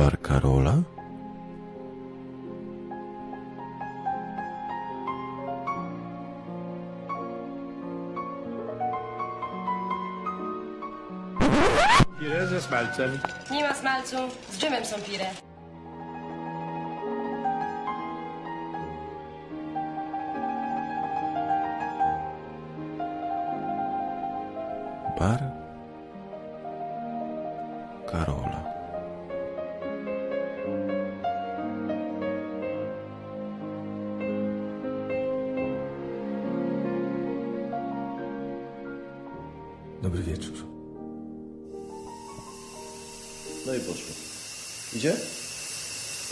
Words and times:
Bar 0.00 0.16
Karola? 0.16 0.82
Pire 12.18 12.46
ze 12.46 12.60
smalcem. 12.60 13.18
Nie 13.50 13.68
ma 13.68 13.74
smalcu, 13.74 14.16
z 14.52 14.58
dżemem 14.58 14.84
są 14.84 14.96
pire. 15.00 15.49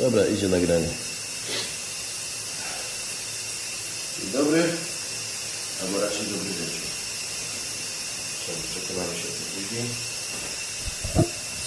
Dobra, 0.08 0.26
idzie 0.26 0.48
nagranie. 0.48 0.88
Dzień 4.18 4.30
dobry. 4.32 4.72
Albo 5.82 6.00
raczej 6.00 6.26
dobry 6.26 6.48
wieczór. 6.48 6.86
Przekonamy 8.70 9.14
się 9.16 9.28
to 9.28 9.44
później. 9.54 9.88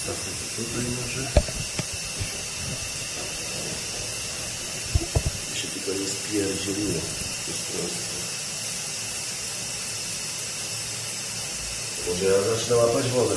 Stawmy 0.02 0.32
to 0.38 0.44
tutaj 0.56 0.84
może. 0.96 1.22
I 5.54 5.58
się 5.58 5.68
tylko 5.68 5.90
nie 6.00 6.08
spierdzieliło. 6.08 7.00
To 7.44 7.50
jest 7.52 7.64
proste. 7.72 8.14
Może 12.08 12.24
ja 12.24 12.56
zacznę 12.56 12.76
łapać 12.76 13.08
wodę. 13.08 13.36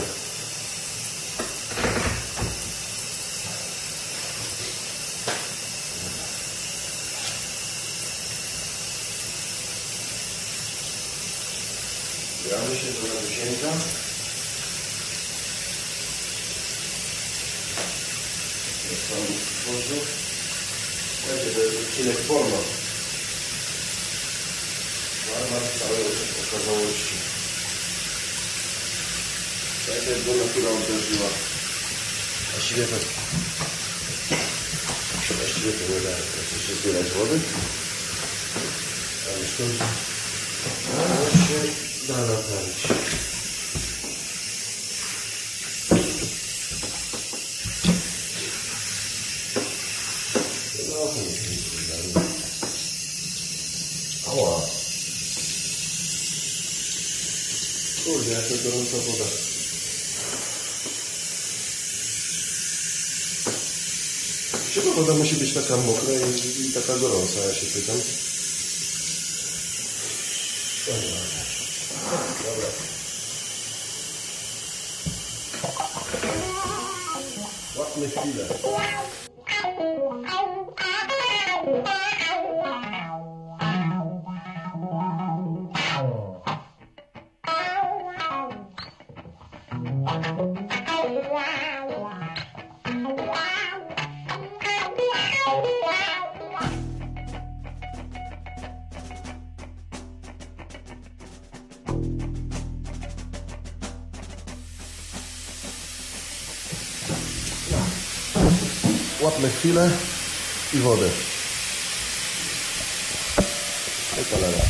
Zbieramy 12.45 12.75
się 12.75 12.85
do 12.93 13.13
Radusieńka. 13.13 13.67
Jak 18.89 18.99
Pan 19.07 19.25
stworzy. 19.45 19.99
Słuchajcie, 21.19 21.49
to 21.55 21.59
jest 21.59 21.77
odcinek 21.77 22.17
forma. 22.27 22.61
Barwa 25.27 25.59
całej 25.79 26.05
okazałości. 26.43 27.15
Tak 29.87 30.07
jak 30.07 30.25
go 30.25 30.31
natura 30.45 30.69
uderzyła. 30.69 31.29
Właściwie 32.75 32.97
to... 32.97 33.05
Właściwie 35.33 35.71
to 35.71 35.93
nie 35.93 35.99
da. 36.01 36.09
Się 36.67 36.75
zbierać 36.75 37.11
wody? 37.11 37.39
A 39.27 39.39
już 39.39 39.51
to... 39.57 39.63
Się 41.47 41.59
da 42.07 42.17
naprawić. 42.17 42.77
No, 50.89 51.05
to 51.05 51.15
nie 51.15 51.23
jest. 51.23 51.65
Ała. 54.27 54.61
Kurde, 58.05 58.31
jaka 58.31 58.55
gorąca 58.63 58.97
woda. 58.97 59.54
Czemu 64.75 64.93
woda 64.93 65.13
musi 65.13 65.35
być 65.35 65.53
taka 65.53 65.77
mokra 65.77 66.13
i, 66.13 66.67
i 66.67 66.71
taka 66.73 66.97
gorąca, 66.99 67.39
ja 67.39 67.53
się 67.53 67.65
pytam. 67.65 67.95
Dobra. 70.87 71.09
Dobra. 72.43 72.67
Łapmy 77.75 78.09
chwilę. 78.09 78.47
Chwilę 109.65 109.91
i 110.73 110.77
wodę. 110.77 111.09
I 114.21 114.23
cholera. 114.31 114.65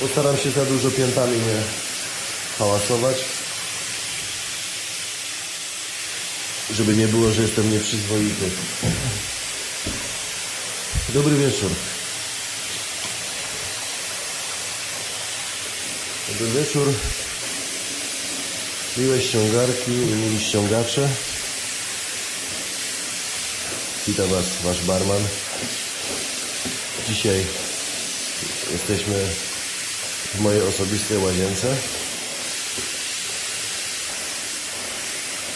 Postaram 0.00 0.36
się 0.36 0.50
za 0.50 0.64
dużo 0.64 0.90
piętami 0.90 1.38
nie 1.38 1.62
hałasować. 2.58 3.16
Żeby 6.70 6.96
nie 6.96 7.08
było, 7.08 7.32
że 7.32 7.42
jestem 7.42 7.72
nieprzyzwoity. 7.72 8.50
Dobry 11.08 11.36
wieczór. 11.36 11.70
Dobry 16.28 16.46
wieczór. 16.46 16.92
Miłe 18.96 19.20
ściągarki 19.22 19.92
i 19.92 20.14
mili 20.14 20.40
ściągacze. 20.40 21.08
Witam 24.06 24.28
Was, 24.28 24.46
Wasz 24.64 24.82
barman. 24.82 25.22
Dzisiaj 27.08 27.46
jesteśmy 28.72 29.28
w 30.34 30.40
mojej 30.40 30.62
osobistej 30.62 31.18
łazience. 31.18 31.76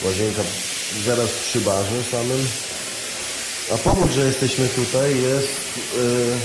Łazienka 0.04 0.42
zaraz 1.04 1.30
przy 1.30 1.60
barze 1.60 2.04
samym. 2.10 2.48
A 3.74 3.78
powód, 3.78 4.10
że 4.12 4.26
jesteśmy 4.26 4.68
tutaj 4.68 5.22
jest 5.22 5.48
yy, 5.96 6.36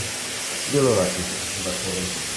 wieloraki, 0.74 1.22
tak 1.66 1.74
powiem. 1.74 2.29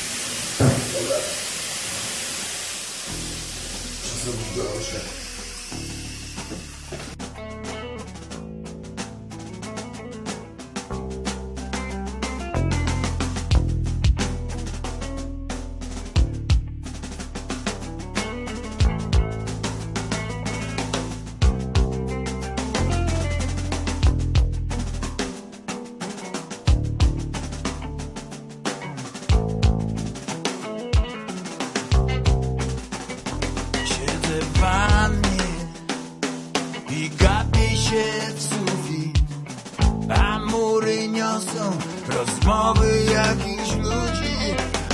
Rozmowy 42.63 43.05
jakichś 43.13 43.73
ludzi 43.77 44.37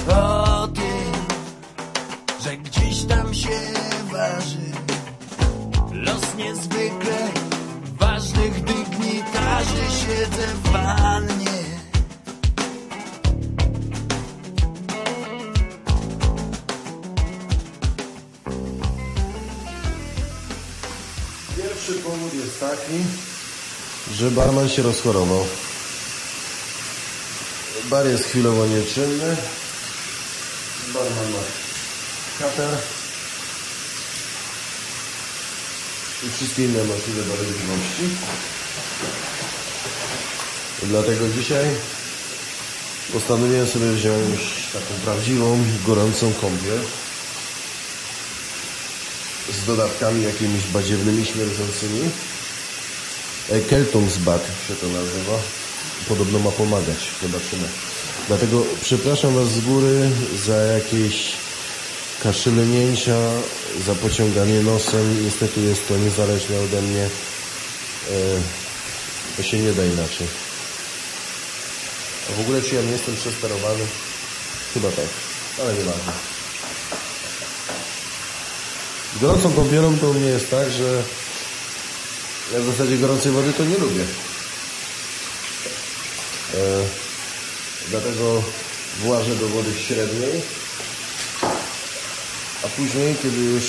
o 0.08 0.68
tym, 0.68 1.12
że 2.44 2.56
gdzieś 2.56 3.04
tam 3.04 3.34
się 3.34 3.60
waży 4.12 4.72
los 5.92 6.34
niezwykle 6.36 7.28
ważnych 7.98 8.64
dygnitarzy. 8.64 9.82
Siedzę 9.90 10.46
w 10.64 10.70
wannie. 10.72 11.58
Pierwszy 21.56 21.92
powód 21.92 22.34
jest 22.34 22.60
taki, 22.60 23.04
że 24.14 24.30
barman 24.30 24.68
się 24.68 24.82
rozchorował. 24.82 25.67
Bar 27.90 28.06
jest 28.06 28.24
chwilowo 28.24 28.66
nieczynny. 28.66 29.36
Barman 30.94 31.32
ma 31.32 31.38
kater. 32.38 32.78
I 36.26 36.30
wszystkie 36.30 36.64
inne 36.64 36.84
możliwe 36.84 37.22
dolegliwości. 37.22 38.02
Dlatego 40.82 41.28
dzisiaj 41.28 41.66
postanowiłem 43.12 43.66
sobie 43.66 43.92
wziąć 43.92 44.40
taką 44.72 44.94
prawdziwą, 45.04 45.64
gorącą 45.86 46.32
kąpiel 46.32 46.80
z 49.52 49.66
dodatkami 49.66 50.22
jakimiś 50.24 50.66
badziewnymi, 50.66 51.26
śmierdzącymi. 51.26 52.10
E, 53.50 53.60
Keltungsbad 53.60 54.46
się 54.68 54.74
to 54.74 54.86
nazywa. 54.86 55.38
Podobno 56.08 56.38
ma 56.38 56.50
pomagać. 56.50 56.96
Zobaczymy. 57.22 57.68
Dlatego 58.28 58.62
przepraszam 58.82 59.34
Was 59.34 59.48
z 59.48 59.60
góry 59.60 60.10
za 60.46 60.56
jakieś 60.56 61.32
kaszylnięcia, 62.22 63.16
za 63.86 63.94
pociąganie 63.94 64.62
nosem. 64.62 65.24
Niestety 65.24 65.60
jest 65.60 65.88
to 65.88 65.96
niezależne 65.96 66.60
ode 66.60 66.82
mnie. 66.82 67.04
E, 67.04 68.10
To 69.36 69.42
się 69.42 69.58
nie 69.58 69.72
da 69.72 69.84
inaczej. 69.84 70.26
A 72.28 72.36
w 72.36 72.40
ogóle 72.40 72.62
czy 72.62 72.74
ja 72.74 72.82
nie 72.82 72.90
jestem 72.92 73.16
przesterowany? 73.16 73.84
Chyba 74.74 74.88
tak, 74.90 75.04
ale 75.60 75.74
nieważne. 75.74 76.12
Z 79.16 79.20
gorącą 79.20 79.52
kąpielą 79.52 79.98
to 79.98 80.10
u 80.10 80.14
mnie 80.14 80.28
jest 80.28 80.50
tak, 80.50 80.70
że 80.72 81.02
ja 82.52 82.60
w 82.60 82.64
zasadzie 82.64 82.98
gorącej 82.98 83.32
wody 83.32 83.52
to 83.52 83.64
nie 83.64 83.78
lubię. 83.78 84.04
E, 86.54 86.84
dlatego 87.88 88.42
włażę 88.98 89.36
do 89.36 89.48
wody 89.48 89.70
średniej, 89.74 90.42
a 92.64 92.68
później, 92.68 93.16
kiedy 93.22 93.38
już 93.38 93.64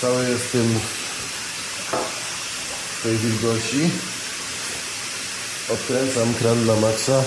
cały 0.00 0.28
jest 0.28 0.44
w 0.44 0.52
tej 3.02 3.16
wilgoci, 3.16 3.90
odkręcam 5.68 6.34
kran 6.34 6.66
na 6.66 6.76
maksa, 6.76 7.24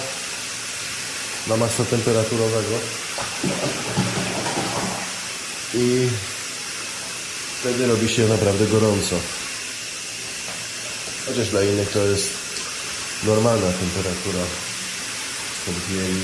na 1.48 1.58
maksa 1.58 1.86
temperaturowego 1.86 2.80
i 5.74 6.10
wtedy 7.60 7.88
robi 7.88 8.10
się 8.10 8.28
naprawdę 8.28 8.66
gorąco. 8.66 9.16
Chociaż 11.26 11.50
dla 11.50 11.64
innych 11.64 11.90
to 11.92 12.06
jest 12.06 12.39
normalna 13.24 13.72
temperatura 13.72 14.44
kąpieli. 15.66 16.22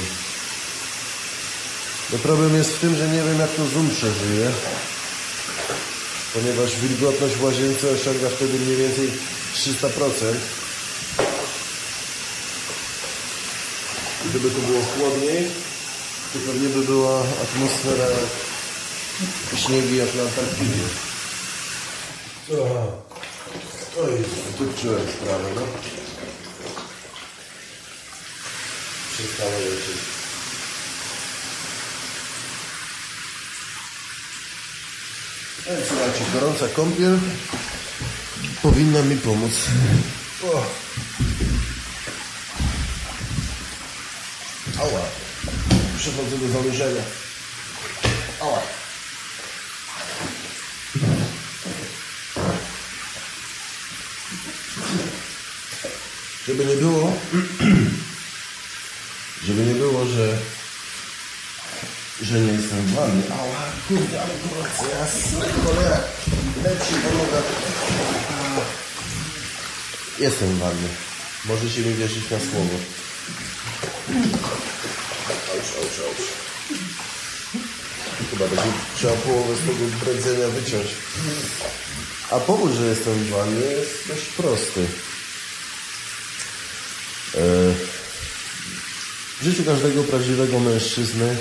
No 2.12 2.18
problem 2.18 2.56
jest 2.56 2.72
w 2.72 2.80
tym, 2.80 2.96
że 2.96 3.08
nie 3.08 3.24
wiem 3.24 3.40
jak 3.40 3.52
to 3.52 3.66
Zoom 3.66 3.90
przeżyje, 3.90 4.52
ponieważ 6.34 6.76
wilgotność 6.76 7.36
w 7.36 7.44
łazience 7.44 7.90
osiąga 7.90 8.30
wtedy 8.30 8.60
mniej 8.60 8.78
więcej 8.78 9.12
300%. 9.56 10.36
Gdyby 14.30 14.50
tu 14.50 14.62
było 14.62 14.82
chłodniej, 14.82 15.48
to 16.34 16.40
pewnie 16.40 16.70
by 16.70 16.82
była 16.82 17.20
atmosfera 17.20 18.08
śniegi 19.56 19.98
jak 19.98 20.16
na 20.16 20.22
Antarktydzie. 20.22 20.86
Oj, 24.04 24.12
wypczyłem 24.60 25.02
sprawę, 25.12 25.50
no. 25.56 26.05
Przestało 29.26 29.52
lecieć. 29.60 30.02
No 35.68 35.74
słuchajcie, 35.88 36.26
gorąca 36.34 36.68
kąpiel 36.68 37.20
powinna 38.62 39.02
mi 39.02 39.18
pomóc. 39.18 39.52
O. 40.44 40.66
Ała. 44.80 45.02
Przechodzę 45.98 46.38
do 46.38 46.48
zanurzenia. 46.48 47.02
Ała. 48.42 48.62
Żeby 56.48 56.66
nie 56.66 56.76
było, 56.76 57.12
żeby 59.46 59.66
nie 59.66 59.74
było, 59.74 60.06
że 60.06 60.38
że 62.22 62.40
nie 62.40 62.54
jestem 62.54 62.80
w 62.86 62.94
wannie. 62.94 63.24
Ała, 63.32 63.66
kurde, 63.88 64.22
ale 64.22 64.34
gorąco, 64.44 64.98
jasne, 65.00 65.46
cholera, 65.64 66.00
leci 66.64 66.94
po 67.04 67.18
nogach. 67.18 67.44
A. 68.32 68.62
Jestem 70.22 70.48
w 70.48 70.60
wannie. 70.60 70.90
Możecie 71.46 71.82
mi 71.82 71.94
wierzyć 71.94 72.24
na 72.32 72.40
słowo. 72.40 72.78
Auć, 75.52 75.68
auć, 75.78 76.00
auć. 76.08 76.28
Chyba 78.32 78.48
będzie 78.48 78.72
trzeba 78.98 79.14
połowę 79.14 79.56
z 79.56 79.60
tego 79.60 79.86
bredzenia 80.06 80.48
wyciąć. 80.48 80.88
A 82.32 82.40
powód, 82.40 82.74
że 82.74 82.86
jestem 82.86 83.14
w 83.14 83.30
wannie 83.30 83.66
jest 83.66 84.08
dość 84.08 84.26
prosty. 84.26 84.86
E, 87.36 87.95
W 89.40 89.44
życiu 89.44 89.64
każdego 89.66 90.04
prawdziwego 90.04 90.60
mężczyzny 90.60 91.38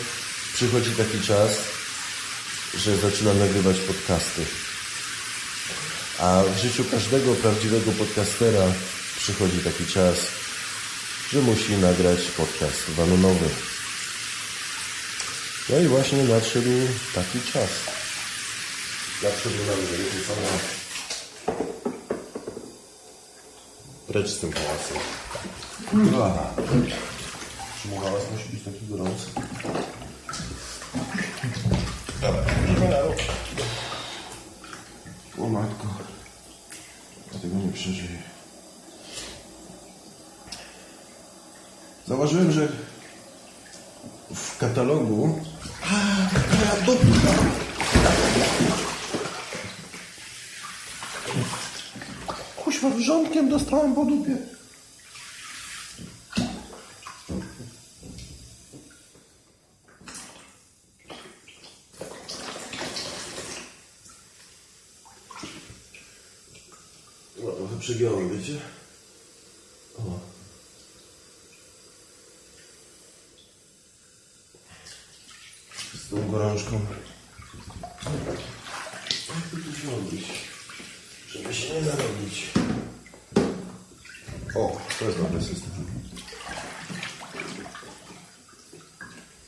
przychodzi 0.54 0.90
taki 0.90 1.20
czas, 1.20 1.50
że 2.74 2.96
zaczyna 2.96 3.34
nagrywać 3.34 3.76
podcasty. 3.80 4.44
A 6.18 6.42
w 6.54 6.62
życiu 6.62 6.84
każdego 6.90 7.34
prawdziwego 7.34 7.92
podcastera 7.92 8.72
przychodzi 9.18 9.58
taki 9.58 9.86
czas, 9.86 10.16
że 11.32 11.40
musi 11.42 11.72
nagrać 11.72 12.20
podcast 12.36 12.90
wanonowy. 12.90 13.48
No 15.68 15.78
i 15.78 15.86
właśnie 15.86 16.24
nadszedł 16.24 16.70
taki 17.14 17.40
czas. 17.52 17.70
Nadszedł 19.22 19.56
nam 19.56 19.76
samolot. 20.26 20.62
Precz 24.06 24.28
z 24.28 24.38
tym 24.38 24.52
pałacem. 24.52 24.96
Musi 27.84 28.48
być 28.52 28.62
taki 28.64 28.86
gorący? 28.86 29.26
O 35.38 35.48
matko. 35.48 35.86
Ja 37.32 37.38
tego 37.38 37.54
nie 37.56 37.72
przeżyję. 37.72 38.22
Zauważyłem, 42.06 42.52
że 42.52 42.68
w 44.34 44.58
katalogu... 44.58 45.40
A, 45.82 46.28
taka 46.34 46.80
dupka. 46.86 47.34
Kuźwa, 52.56 52.90
wrzątkiem 52.90 53.48
dostałem 53.48 53.94
po 53.94 54.04
dupie. 54.04 54.36
No, 67.84 67.86
trochę 67.86 67.98
przegiąłem, 67.98 68.38
wiecie? 68.38 68.60
O. 69.98 70.20
Z 75.96 76.08
tą 76.10 76.30
gorączką. 76.30 76.80
Jak 79.28 79.50
to 79.50 79.56
tu 79.56 79.72
zrobić? 79.72 80.24
Żeby 81.28 81.54
się 81.54 81.74
nie 81.74 81.80
narobić. 81.80 82.50
O, 84.56 84.80
to 84.98 85.04
jest 85.04 85.18
dobry 85.18 85.42
system. 85.42 85.70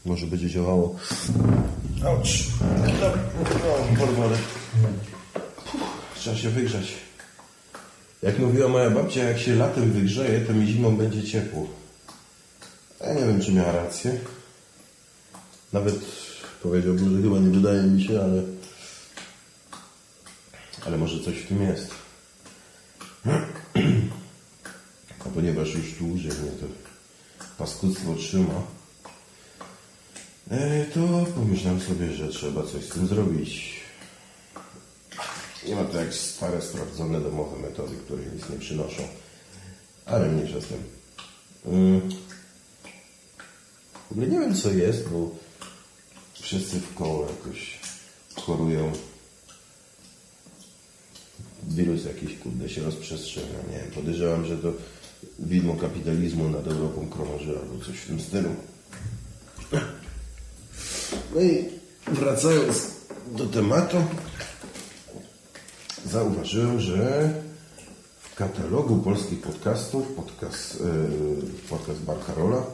Może 0.05 0.27
będzie 0.27 0.51
działało. 0.51 0.99
Auć. 2.07 2.47
No, 3.01 3.13
porwale. 3.99 4.39
Trzeba 6.15 6.37
się 6.37 6.51
wygrzać. 6.51 7.07
Jak 8.27 8.39
mówiła 8.39 8.69
moja 8.69 8.91
babcia, 8.91 9.25
jak 9.25 9.39
się 9.39 9.55
latem 9.55 9.93
wygrzeje, 9.93 10.41
to 10.41 10.53
mi 10.53 10.67
zimą 10.67 10.97
będzie 10.97 11.25
ciepło. 11.25 11.67
Ja 13.01 13.15
nie 13.15 13.21
wiem, 13.21 13.41
czy 13.41 13.53
miała 13.53 13.73
rację. 13.73 14.19
Nawet 15.73 15.95
powiedziałbym, 16.63 17.17
że 17.17 17.23
chyba 17.23 17.39
nie 17.39 17.51
wydaje 17.51 17.83
mi 17.83 18.05
się, 18.05 18.21
ale... 18.21 18.43
Ale 20.87 20.99
może 20.99 21.25
coś 21.25 21.35
w 21.35 21.49
tym 21.49 21.63
jest. 21.63 21.91
ponieważ 25.37 25.75
już 25.75 25.93
dłużej 25.93 26.33
mnie 26.33 26.51
to 26.51 26.67
paskudztwo 27.59 28.15
trzyma, 28.15 28.63
e, 30.51 30.85
to 30.85 31.27
pomyślałem 31.35 31.81
sobie, 31.81 32.13
że 32.13 32.29
trzeba 32.29 32.63
coś 32.63 32.85
z 32.85 32.89
tym 32.89 33.07
zrobić. 33.07 33.81
Nie 35.69 35.75
ma 35.77 35.85
to 35.85 36.01
jak 36.01 36.15
stare, 36.15 36.63
sprawdzone 36.63 37.21
domowe 37.21 37.59
metody, 37.59 37.97
które 37.97 38.23
nic 38.35 38.49
nie 38.51 38.59
przynoszą. 38.59 39.03
Ale 40.07 40.29
mniejsza 40.29 40.61
z 40.61 40.67
tym. 40.67 40.83
Ym, 41.67 42.11
W 44.09 44.13
ogóle 44.13 44.27
nie 44.27 44.41
wiem 44.41 44.55
co 44.55 44.71
jest, 44.71 45.09
bo 45.09 45.31
wszyscy 46.33 46.81
w 46.81 46.95
koło 46.95 47.29
jakoś 47.29 47.79
chorują. 48.35 48.93
Wirus 51.69 52.05
jakiś 52.05 52.39
kurde 52.39 52.69
się 52.69 52.83
rozprzestrzenia. 52.83 53.59
Nie 53.71 53.79
wiem, 53.79 53.91
podejrzewam, 53.95 54.47
że 54.47 54.59
to 54.59 54.73
widmo 55.39 55.75
kapitalizmu 55.75 56.49
nad 56.49 56.67
Europą 56.67 57.09
krąży 57.09 57.59
albo 57.59 57.85
coś 57.85 57.97
w 57.97 58.07
tym 58.07 58.21
stylu. 58.21 58.49
No 61.35 61.41
i 61.41 61.65
wracając 62.07 62.87
do 63.33 63.47
tematu, 63.47 63.97
zauważyłem, 66.11 66.81
że 66.81 67.33
w 68.21 68.35
katalogu 68.35 68.97
polskich 68.97 69.41
podcastów 69.41 70.07
podcast, 70.13 70.81
yy, 70.81 71.69
podcast 71.69 72.01
Barcarola 72.01 72.67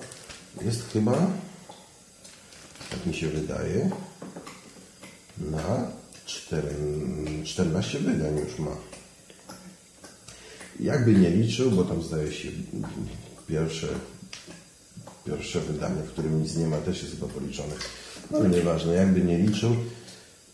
jest 0.63 0.93
chyba, 0.93 1.31
tak 2.91 3.07
mi 3.07 3.15
się 3.15 3.29
wydaje, 3.29 3.91
na 5.39 5.91
4, 6.25 6.69
14 7.45 7.99
wydań 7.99 8.39
już 8.39 8.59
ma. 8.59 8.77
Jakby 10.81 11.15
nie 11.15 11.31
liczył, 11.31 11.71
bo 11.71 11.85
tam 11.85 12.03
zdaje 12.03 12.33
się 12.33 12.49
pierwsze, 13.49 13.89
pierwsze 15.27 15.61
wydanie, 15.61 16.03
w 16.03 16.13
którym 16.13 16.43
nic 16.43 16.57
nie 16.57 16.67
ma, 16.67 16.77
też 16.77 17.03
jest 17.03 17.15
chyba 17.15 17.33
policzone. 17.33 17.75
No 18.31 18.49
nieważne, 18.49 18.95
jakby 18.95 19.21
nie 19.21 19.39
liczył. 19.39 19.77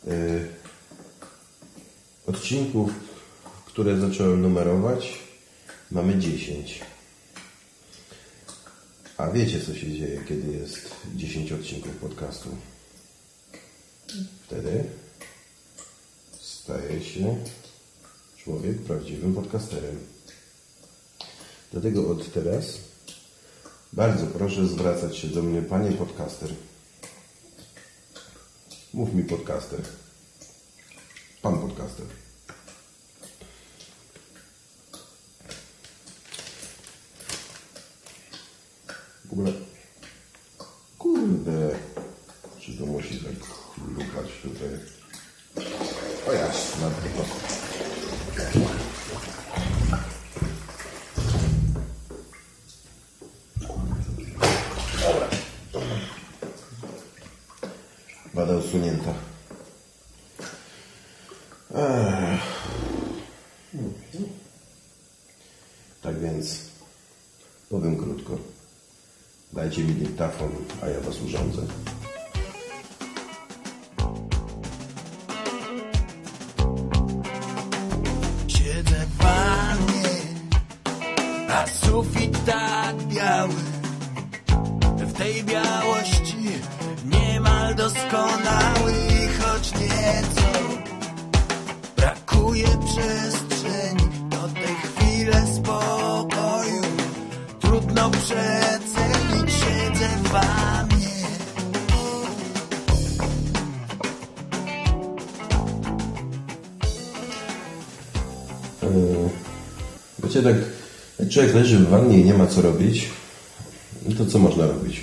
Yy, 0.06 0.57
odcinków, 2.28 2.90
które 3.66 4.00
zacząłem 4.00 4.42
numerować, 4.42 5.18
mamy 5.90 6.18
10. 6.18 6.80
A 9.16 9.30
wiecie, 9.30 9.60
co 9.60 9.74
się 9.74 9.92
dzieje, 9.92 10.24
kiedy 10.28 10.52
jest 10.52 10.90
10 11.14 11.52
odcinków 11.52 11.96
podcastu? 11.96 12.48
Wtedy 14.46 14.84
staje 16.40 17.04
się 17.04 17.36
człowiek 18.36 18.78
prawdziwym 18.78 19.34
podcasterem. 19.34 19.98
Dlatego 21.72 22.10
od 22.10 22.32
teraz 22.32 22.78
bardzo 23.92 24.26
proszę 24.26 24.66
zwracać 24.66 25.16
się 25.16 25.28
do 25.28 25.42
mnie, 25.42 25.62
panie 25.62 25.92
podcaster. 25.92 26.50
Mów 28.94 29.14
mi 29.14 29.24
podcaster. 29.24 29.80
Pan 31.42 31.58
podcaster. 31.60 32.06
W 39.24 39.32
ogóle, 39.32 39.52
kurde, 40.98 41.78
czy 42.60 42.78
to 42.78 42.86
musi 42.86 43.16
tak 43.16 43.34
lukać 43.88 44.30
tutaj? 44.42 44.68
O 46.28 46.32
jasne, 46.32 46.82
na 46.82 46.90
to. 46.90 47.24
Wada 58.34 58.56
usunięta. 58.56 59.14
Ech. 61.74 62.40
Tak 66.02 66.20
więc 66.20 66.58
powiem 67.68 67.96
krótko. 67.96 68.38
Dajcie 69.68 69.84
mi 69.84 69.94
dyktafon, 69.94 70.48
a 70.82 70.88
ja 70.88 71.00
was 71.00 71.20
urządzę. 71.20 71.62
Siedzę 78.48 79.06
w 79.06 79.16
wannie, 79.22 80.10
a 81.48 81.66
sufit 81.66 82.44
tak 82.44 82.96
biały. 82.96 83.54
W 84.96 85.12
tej 85.12 85.44
białości 85.44 86.36
niemal 87.04 87.74
doskonały, 87.74 88.94
choć 89.40 89.72
nieco 89.74 90.50
brakuje 91.96 92.68
przestrzeni 92.68 94.08
do 94.30 94.48
tej 94.48 94.74
chwili 94.84 95.56
spokoju. 95.56 96.82
Trudno 97.60 98.10
przecenić, 98.10 98.97
w 100.28 100.32
wannie. 100.32 101.08
Wiecie, 110.24 110.42
tak, 110.42 110.56
jak 111.18 111.28
człowiek 111.28 111.54
leży 111.54 111.78
w 111.78 111.88
wannie 111.88 112.20
i 112.20 112.24
nie 112.24 112.34
ma 112.34 112.46
co 112.46 112.62
robić, 112.62 113.08
no 114.06 114.16
to 114.16 114.30
co 114.30 114.38
można 114.38 114.66
robić? 114.66 115.00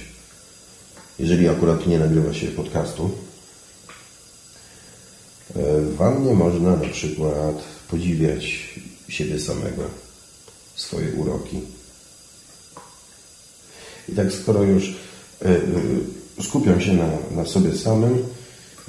Jeżeli 1.20 1.50
akurat 1.50 1.88
nie 1.88 2.00
nagrywa 2.00 2.34
się 2.34 2.48
podcastu. 2.48 3.12
E, 5.56 5.82
W 5.82 5.96
wannie 5.96 6.34
można 6.34 6.76
na 6.76 6.90
przykład 6.90 7.56
podziwiać 7.90 8.70
siebie 9.10 9.40
samego, 9.40 9.84
swoje 10.76 11.12
uroki. 11.12 11.62
I 14.10 14.16
tak 14.16 14.32
skoro 14.34 14.64
już 14.64 14.96
skupiam 16.42 16.82
się 16.82 16.94
na, 16.94 17.10
na 17.32 17.46
sobie 17.46 17.78
samym, 17.78 18.24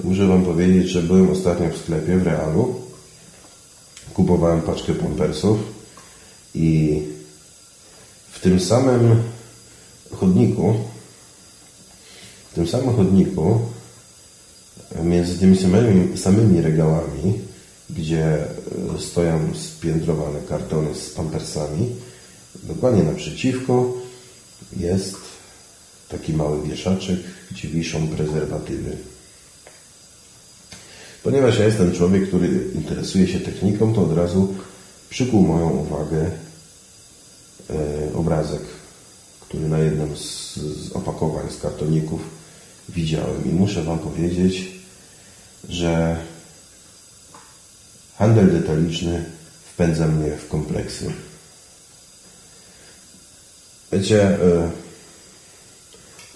muszę 0.03 0.27
Wam 0.27 0.45
powiedzieć, 0.45 0.89
że 0.89 1.01
byłem 1.01 1.29
ostatnio 1.29 1.69
w 1.69 1.77
sklepie 1.77 2.17
w 2.17 2.23
Realu. 2.23 2.75
Kupowałem 4.13 4.61
paczkę 4.61 4.93
pompersów 4.93 5.57
i 6.55 6.99
w 8.31 8.39
tym 8.39 8.59
samym 8.59 9.23
chodniku, 10.15 10.73
w 12.51 12.55
tym 12.55 12.67
samym 12.67 12.95
chodniku, 12.95 13.59
między 15.03 15.39
tymi 15.39 15.57
samymi, 15.57 16.17
samymi 16.17 16.61
regałami, 16.61 17.39
gdzie 17.89 18.25
e, 18.25 18.47
stoją 18.99 19.39
spiętrowane 19.55 20.39
kartony 20.49 20.95
z 20.95 21.09
pampersami, 21.09 21.89
dokładnie 22.63 23.03
naprzeciwko 23.03 23.93
jest 24.77 25.15
taki 26.09 26.33
mały 26.33 26.67
wieszaczek, 26.67 27.19
gdzie 27.51 27.67
wiszą 27.67 28.07
prezerwatywy. 28.07 28.97
Ponieważ 31.23 31.59
ja 31.59 31.65
jestem 31.65 31.91
człowiek, 31.91 32.27
który 32.27 32.47
interesuje 32.75 33.27
się 33.27 33.39
techniką, 33.39 33.93
to 33.93 34.01
od 34.01 34.17
razu 34.17 34.55
przykuł 35.09 35.47
moją 35.47 35.69
uwagę 35.69 36.31
e, 37.69 38.13
obrazek, 38.13 38.61
który 39.41 39.69
na 39.69 39.79
jednym 39.79 40.17
z, 40.17 40.55
z 40.55 40.91
opakowań, 40.91 41.51
z 41.51 41.61
kartoników 41.61 42.21
widziałem. 42.89 43.45
I 43.45 43.49
muszę 43.49 43.83
Wam 43.83 43.99
powiedzieć, 43.99 44.71
że 45.69 46.17
handel 48.17 48.51
detaliczny 48.51 49.25
wpędza 49.73 50.07
mnie 50.07 50.37
w 50.37 50.47
kompleksy. 50.47 51.11
Wiecie, 53.91 54.23
e, 54.23 54.71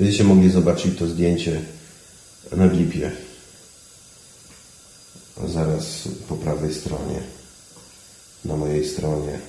będziecie 0.02 0.24
mogli 0.24 0.50
zobaczyć 0.52 1.00
to 1.00 1.08
zdjęcie 1.08 1.62
na 2.52 2.68
glipie. 2.68 3.12
Zaraz 5.48 6.08
po 6.28 6.36
prawej 6.36 6.74
stronie, 6.74 7.20
na 8.46 8.56
mojej 8.58 8.90
stronie. 8.90 9.40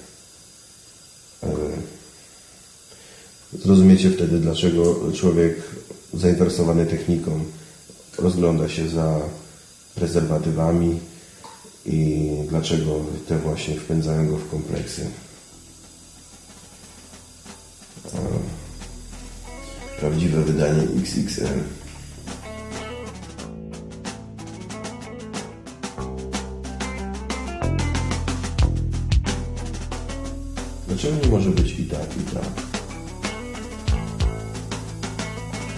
E, 1.42 1.48
Zrozumiecie 3.64 4.10
wtedy, 4.10 4.38
dlaczego 4.38 5.12
człowiek 5.12 5.56
zainteresowany 6.14 6.86
techniką 6.86 7.44
rozgląda 8.18 8.68
się 8.68 8.88
za 8.88 9.20
prezerwatywami 9.94 11.00
i 11.86 12.28
dlaczego 12.48 13.00
te 13.28 13.38
właśnie 13.38 13.80
wpędzają 13.80 14.28
go 14.28 14.36
w 14.36 14.50
kompleksy. 14.50 15.06
Prawdziwe 20.02 20.42
wydanie 20.42 20.82
XXL. 21.02 21.44
Dlaczego 30.88 31.16
nie 31.24 31.30
może 31.30 31.50
być 31.50 31.78
i 31.78 31.84
tak, 31.84 32.00
i 32.00 32.34
tak. 32.34 32.44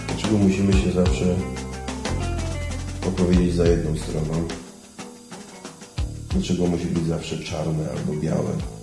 Dlaczego 0.07 0.37
musimy 0.37 0.73
się 0.73 0.91
zawsze 0.91 1.35
opowiedzieć 3.07 3.55
za 3.55 3.67
jedną 3.67 3.97
stroną? 3.97 4.47
Dlaczego 6.29 6.67
musi 6.67 6.85
być 6.85 7.05
zawsze 7.05 7.37
czarne 7.39 7.89
albo 7.91 8.21
białe? 8.21 8.74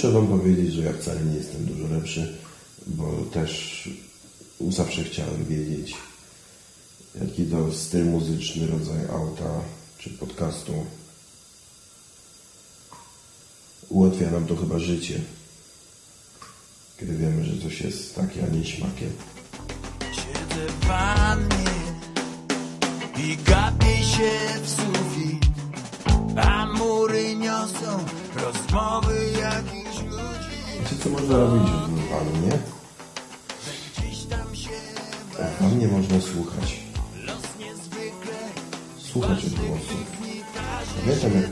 Muszę 0.00 0.12
Wam 0.12 0.26
powiedzieć, 0.26 0.72
że 0.72 0.82
ja 0.82 0.92
wcale 0.92 1.20
nie 1.24 1.36
jestem 1.36 1.64
dużo 1.64 1.94
lepszy, 1.94 2.38
bo 2.86 3.12
też 3.32 3.88
zawsze 4.70 5.04
chciałem 5.04 5.44
wiedzieć, 5.44 5.94
jaki 7.20 7.44
to 7.44 7.72
styl 7.72 8.04
muzyczny, 8.04 8.66
rodzaj 8.66 9.08
auta 9.12 9.60
czy 9.98 10.10
podcastu. 10.10 10.72
Ułatwia 13.88 14.30
nam 14.30 14.46
to 14.46 14.56
chyba 14.56 14.78
życie, 14.78 15.20
kiedy 17.00 17.16
wiemy, 17.16 17.44
że 17.44 17.62
coś 17.62 17.80
jest 17.80 18.14
takie, 18.14 18.44
a 18.44 18.56
nie 18.56 18.64
śmakiem. 18.64 19.12
Siedzę 20.12 20.66
w 20.66 20.86
wannie 20.86 21.74
i 23.18 23.36
gapię 23.36 23.96
się 23.96 24.60
w 24.62 24.68
sufit, 24.68 25.44
a 26.36 26.66
mury 26.66 27.36
niosą 27.36 28.04
rozmowy. 28.36 29.20
Wiecie, 29.34 29.79
co 31.10 31.16
można 31.16 31.36
robić 31.36 31.70
w 31.70 32.08
wannie? 32.10 32.58
W 35.58 35.62
wannie 35.62 35.88
można 35.88 36.20
słuchać. 36.20 36.80
Słuchać 38.98 39.44
odgłosów. 39.44 40.06
Pamiętam 41.00 41.32
jak 41.34 41.44
e, 41.44 41.50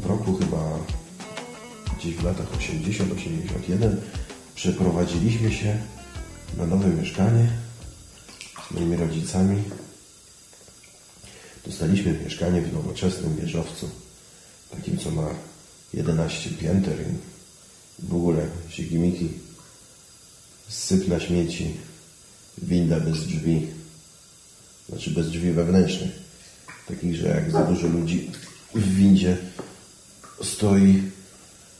w 0.00 0.06
roku 0.06 0.36
chyba 0.36 0.58
gdzieś 1.98 2.14
w 2.14 2.24
latach 2.24 2.46
80-81 2.46 3.96
przeprowadziliśmy 4.54 5.52
się 5.52 5.78
na 6.56 6.66
nowe 6.66 6.88
mieszkanie 6.88 7.48
z 8.68 8.74
moimi 8.74 8.96
rodzicami. 8.96 9.62
Dostaliśmy 11.66 12.12
mieszkanie 12.12 12.62
w 12.62 12.72
nowoczesnym 12.72 13.36
wieżowcu, 13.36 13.90
takim 14.70 14.98
co 14.98 15.10
ma 15.10 15.28
11 15.94 16.50
pięter 16.50 16.98
i 17.00 18.06
w 18.08 18.14
ogóle 18.14 18.46
siekimiki, 18.68 19.28
syp 20.68 21.08
na 21.08 21.20
śmieci, 21.20 21.74
winda 22.62 23.00
bez 23.00 23.26
drzwi, 23.26 23.66
znaczy 24.88 25.10
bez 25.10 25.30
drzwi 25.30 25.52
wewnętrznych, 25.52 26.10
takich, 26.88 27.16
że 27.16 27.28
jak 27.28 27.50
za 27.50 27.64
dużo 27.64 27.86
ludzi 27.86 28.30
w 28.74 28.94
windzie 28.94 29.36
stoi, 30.42 31.02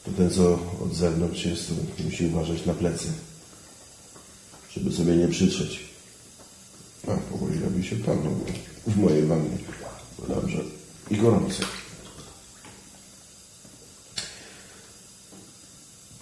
to 0.04 0.10
ten, 0.10 0.30
co 0.30 0.54
od 0.84 0.94
zewnątrz 0.94 1.44
jest, 1.44 1.68
to 1.68 2.02
musi 2.04 2.26
uważać 2.26 2.66
na 2.66 2.74
plecy, 2.74 3.08
żeby 4.76 4.92
sobie 4.92 5.16
nie 5.16 5.28
przytrzeć. 5.28 5.80
A, 7.08 7.16
powoli 7.16 7.60
robi 7.60 7.84
się 7.84 7.96
pewno 7.96 8.30
w 8.86 8.96
mojej 8.96 9.26
wannie. 9.26 9.58
Dobrze. 10.28 10.58
I 11.10 11.16
gorąco. 11.16 11.62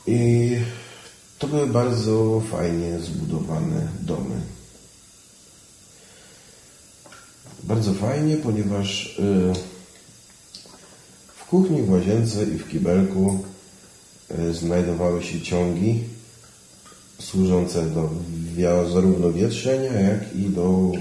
I 0.09 0.57
to 1.38 1.49
były 1.49 1.67
bardzo 1.67 2.42
fajnie 2.51 2.99
zbudowane 2.99 3.88
domy. 4.01 4.40
Bardzo 7.62 7.94
fajnie, 7.94 8.37
ponieważ 8.37 9.18
y, 9.18 9.53
w 11.37 11.44
kuchni, 11.44 11.83
w 11.83 11.90
łazience 11.90 12.44
i 12.44 12.59
w 12.59 12.68
kibelku 12.68 13.44
y, 14.31 14.55
znajdowały 14.55 15.25
się 15.25 15.40
ciągi 15.40 16.05
służące 17.21 17.87
do 17.87 18.11
zarówno 18.92 19.33
wietrzenia, 19.33 19.92
jak 19.92 20.37
i 20.37 20.51
do 20.51 20.92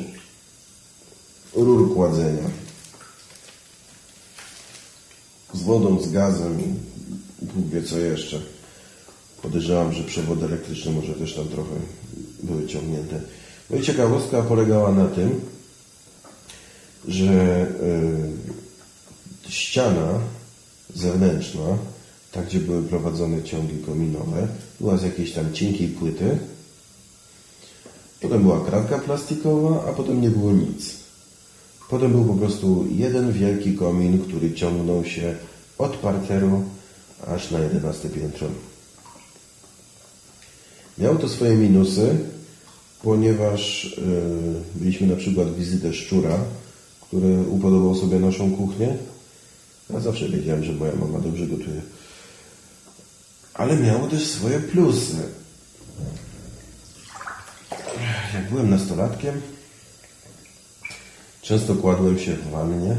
rur 1.54 1.94
kładzenia. 1.94 2.50
Z 5.54 5.62
wodą, 5.62 6.02
z 6.02 6.12
gazem 6.12 6.62
i 6.62 6.74
Bóg 7.46 7.86
co 7.90 7.98
jeszcze. 7.98 8.57
Podejrzewam, 9.42 9.94
że 9.94 10.04
przewody 10.04 10.46
elektryczne 10.46 10.92
może 10.92 11.14
też 11.14 11.34
tam 11.36 11.48
trochę 11.48 11.76
były 12.44 12.68
ciągnięte. 12.68 13.22
No 13.70 13.78
i 13.78 13.82
ciekawostka 13.82 14.42
polegała 14.42 14.92
na 14.92 15.08
tym, 15.08 15.42
że 17.08 17.68
y, 19.48 19.52
ściana 19.52 20.20
zewnętrzna, 20.96 21.78
tak 22.32 22.46
gdzie 22.46 22.60
były 22.60 22.84
prowadzone 22.84 23.44
ciągi 23.44 23.78
kominowe, 23.78 24.48
była 24.80 24.98
z 24.98 25.04
jakiejś 25.04 25.34
tam 25.34 25.54
cienkiej 25.54 25.88
płyty. 25.88 26.38
Potem 28.22 28.42
była 28.42 28.66
kratka 28.66 29.00
plastikowa, 29.00 29.86
a 29.90 29.94
potem 29.94 30.22
nie 30.22 30.30
było 30.30 30.52
nic. 30.52 30.94
Potem 31.90 32.12
był 32.12 32.26
po 32.26 32.34
prostu 32.34 32.88
jeden 32.92 33.32
wielki 33.32 33.76
komin, 33.76 34.20
który 34.20 34.54
ciągnął 34.54 35.06
się 35.06 35.36
od 35.78 35.98
parteru 35.98 36.64
aż 37.28 37.52
na 37.52 37.60
11 37.60 38.10
piętro. 38.10 38.48
Miało 40.98 41.16
to 41.16 41.30
swoje 41.30 41.56
minusy, 41.56 42.18
ponieważ 43.04 43.86
y, 43.86 44.80
mieliśmy 44.80 45.08
na 45.08 45.16
przykład 45.16 45.56
wizytę 45.56 45.94
szczura, 45.94 46.40
który 47.02 47.42
upodobał 47.50 47.96
sobie 47.96 48.20
naszą 48.20 48.56
kuchnię. 48.56 48.98
Ja 49.90 50.00
zawsze 50.00 50.30
wiedziałem, 50.30 50.64
że 50.64 50.74
moja 50.74 50.96
mama 50.96 51.20
dobrze 51.20 51.48
gotuje. 51.48 51.82
Ale 53.54 53.78
miało 53.78 54.08
też 54.08 54.28
swoje 54.28 54.60
plusy. 54.60 55.16
Jak 58.34 58.50
byłem 58.50 58.70
nastolatkiem, 58.70 59.42
często 61.42 61.76
kładłem 61.76 62.20
się 62.20 62.34
w 62.34 62.50
wannie 62.50 62.96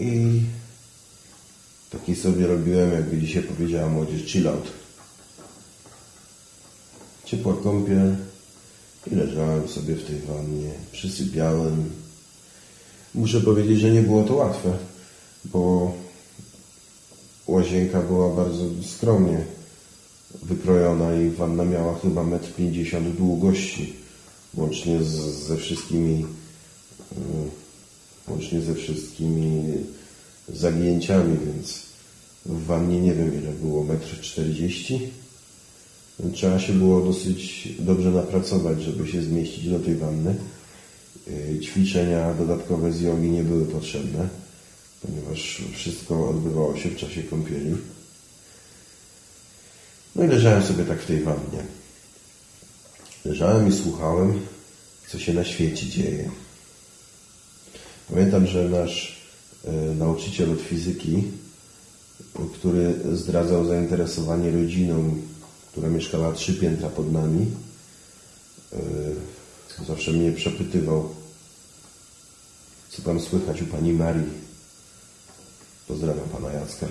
i 0.00 0.42
taki 1.90 2.16
sobie 2.16 2.46
robiłem, 2.46 2.92
jakby 2.92 3.18
dzisiaj 3.18 3.42
powiedziała 3.42 3.88
młodzież, 3.88 4.32
chill 4.32 4.48
out. 4.48 4.83
Ciepła 7.34 7.54
kąpiel 7.62 8.16
i 9.12 9.14
leżałem 9.14 9.68
sobie 9.68 9.94
w 9.94 10.04
tej 10.04 10.18
wannie, 10.18 10.70
przysypiałem. 10.92 11.90
Muszę 13.14 13.40
powiedzieć, 13.40 13.78
że 13.78 13.90
nie 13.90 14.02
było 14.02 14.22
to 14.22 14.34
łatwe, 14.34 14.78
bo 15.44 15.92
łazienka 17.46 18.02
była 18.02 18.36
bardzo 18.36 18.64
skromnie 18.96 19.44
wykrojona 20.42 21.14
i 21.14 21.30
wanna 21.30 21.64
miała 21.64 21.98
chyba 21.98 22.22
1,50 22.22 22.96
m 22.96 23.12
długości, 23.12 23.92
łącznie 24.54 25.02
z, 25.02 25.14
ze 25.48 25.56
wszystkimi 25.56 26.26
y, 27.12 28.30
łącznie 28.30 28.60
ze 28.60 28.74
wszystkimi 28.74 29.74
zagięciami, 30.48 31.38
więc 31.46 31.82
w 32.46 32.66
wannie 32.66 33.00
nie 33.00 33.14
wiem 33.14 33.42
ile 33.42 33.52
było, 33.52 33.84
1,40 33.84 34.94
m. 34.94 35.23
Trzeba 36.32 36.58
się 36.58 36.72
było 36.72 37.00
dosyć 37.00 37.68
dobrze 37.78 38.10
napracować, 38.10 38.82
żeby 38.82 39.08
się 39.08 39.22
zmieścić 39.22 39.68
do 39.70 39.78
tej 39.78 39.96
wanny. 39.96 40.34
Y, 41.28 41.60
Ćwiczenia 41.62 42.34
dodatkowe 42.34 42.92
z 42.92 43.00
jogi 43.00 43.30
nie 43.30 43.42
były 43.42 43.66
potrzebne, 43.66 44.28
ponieważ 45.02 45.62
wszystko 45.72 46.28
odbywało 46.28 46.76
się 46.76 46.88
w 46.88 46.96
czasie 46.96 47.22
kąpieli. 47.22 47.76
No 50.16 50.24
i 50.24 50.28
leżałem 50.28 50.62
sobie 50.62 50.84
tak 50.84 51.02
w 51.02 51.06
tej 51.06 51.20
wannie. 51.20 51.64
Leżałem 53.24 53.68
i 53.68 53.72
słuchałem, 53.72 54.40
co 55.08 55.18
się 55.18 55.34
na 55.34 55.44
świecie 55.44 55.86
dzieje. 55.86 56.30
Pamiętam, 58.10 58.46
że 58.46 58.68
nasz 58.68 59.16
e, 59.64 59.72
nauczyciel 59.94 60.52
od 60.52 60.60
fizyki, 60.60 61.22
e, 62.34 62.42
który 62.54 62.94
zdradzał 63.12 63.66
zainteresowanie 63.66 64.50
rodziną, 64.50 65.14
która 65.74 65.88
mieszkała 65.88 66.32
trzy 66.32 66.54
piętra 66.54 66.88
pod 66.88 67.12
nami, 67.12 67.46
e, 68.72 68.78
zawsze 69.86 70.12
mnie 70.12 70.32
przepytywał, 70.32 71.14
co 72.88 73.02
tam 73.02 73.20
słychać 73.20 73.62
u 73.62 73.66
pani 73.66 73.92
Marii. 73.92 74.30
Pozdrawiam 75.88 76.28
pana 76.28 76.52
Jacka. 76.52 76.86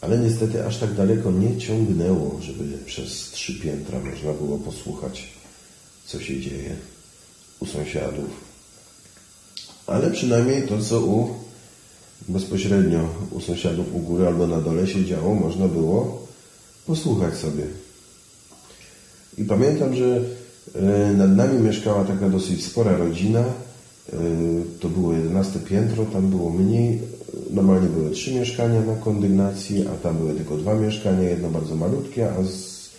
Ale 0.00 0.18
niestety 0.18 0.66
aż 0.66 0.78
tak 0.78 0.94
daleko 0.94 1.30
nie 1.30 1.58
ciągnęło, 1.58 2.40
żeby 2.42 2.78
przez 2.78 3.30
trzy 3.30 3.54
piętra 3.60 4.00
można 4.00 4.32
było 4.32 4.58
posłuchać, 4.58 5.28
co 6.06 6.20
się 6.20 6.40
dzieje 6.40 6.76
u 7.60 7.66
sąsiadów. 7.66 8.30
Ale 9.86 10.10
przynajmniej 10.10 10.68
to, 10.68 10.82
co 10.82 11.00
u 11.00 11.45
bezpośrednio 12.28 13.08
u 13.30 13.40
sąsiadów 13.40 13.94
u 13.94 13.98
góry 13.98 14.26
albo 14.26 14.46
na 14.46 14.60
dole 14.60 14.86
się 14.86 15.04
działo, 15.04 15.34
można 15.34 15.68
było 15.68 16.26
posłuchać 16.86 17.34
sobie. 17.34 17.64
I 19.38 19.44
pamiętam, 19.44 19.94
że 19.94 20.20
e, 20.74 21.12
nad 21.12 21.36
nami 21.36 21.60
mieszkała 21.60 22.04
taka 22.04 22.28
dosyć 22.28 22.64
spora 22.64 22.96
rodzina 22.96 23.40
y, 23.40 24.14
to 24.80 24.88
było 24.88 25.12
11 25.12 25.58
piętro, 25.58 26.04
tam 26.04 26.30
było 26.30 26.50
mniej. 26.50 27.00
Normalnie 27.50 27.88
były 27.88 28.10
trzy 28.10 28.34
mieszkania 28.34 28.80
na 28.80 28.94
kondygnacji, 28.94 29.86
a 29.88 30.02
tam 30.02 30.16
były 30.16 30.34
tylko 30.34 30.56
dwa 30.56 30.74
mieszkania, 30.74 31.22
jedno 31.22 31.50
bardzo 31.50 31.76
malutkie, 31.76 32.32
a 32.32 32.42
z, 32.42 32.90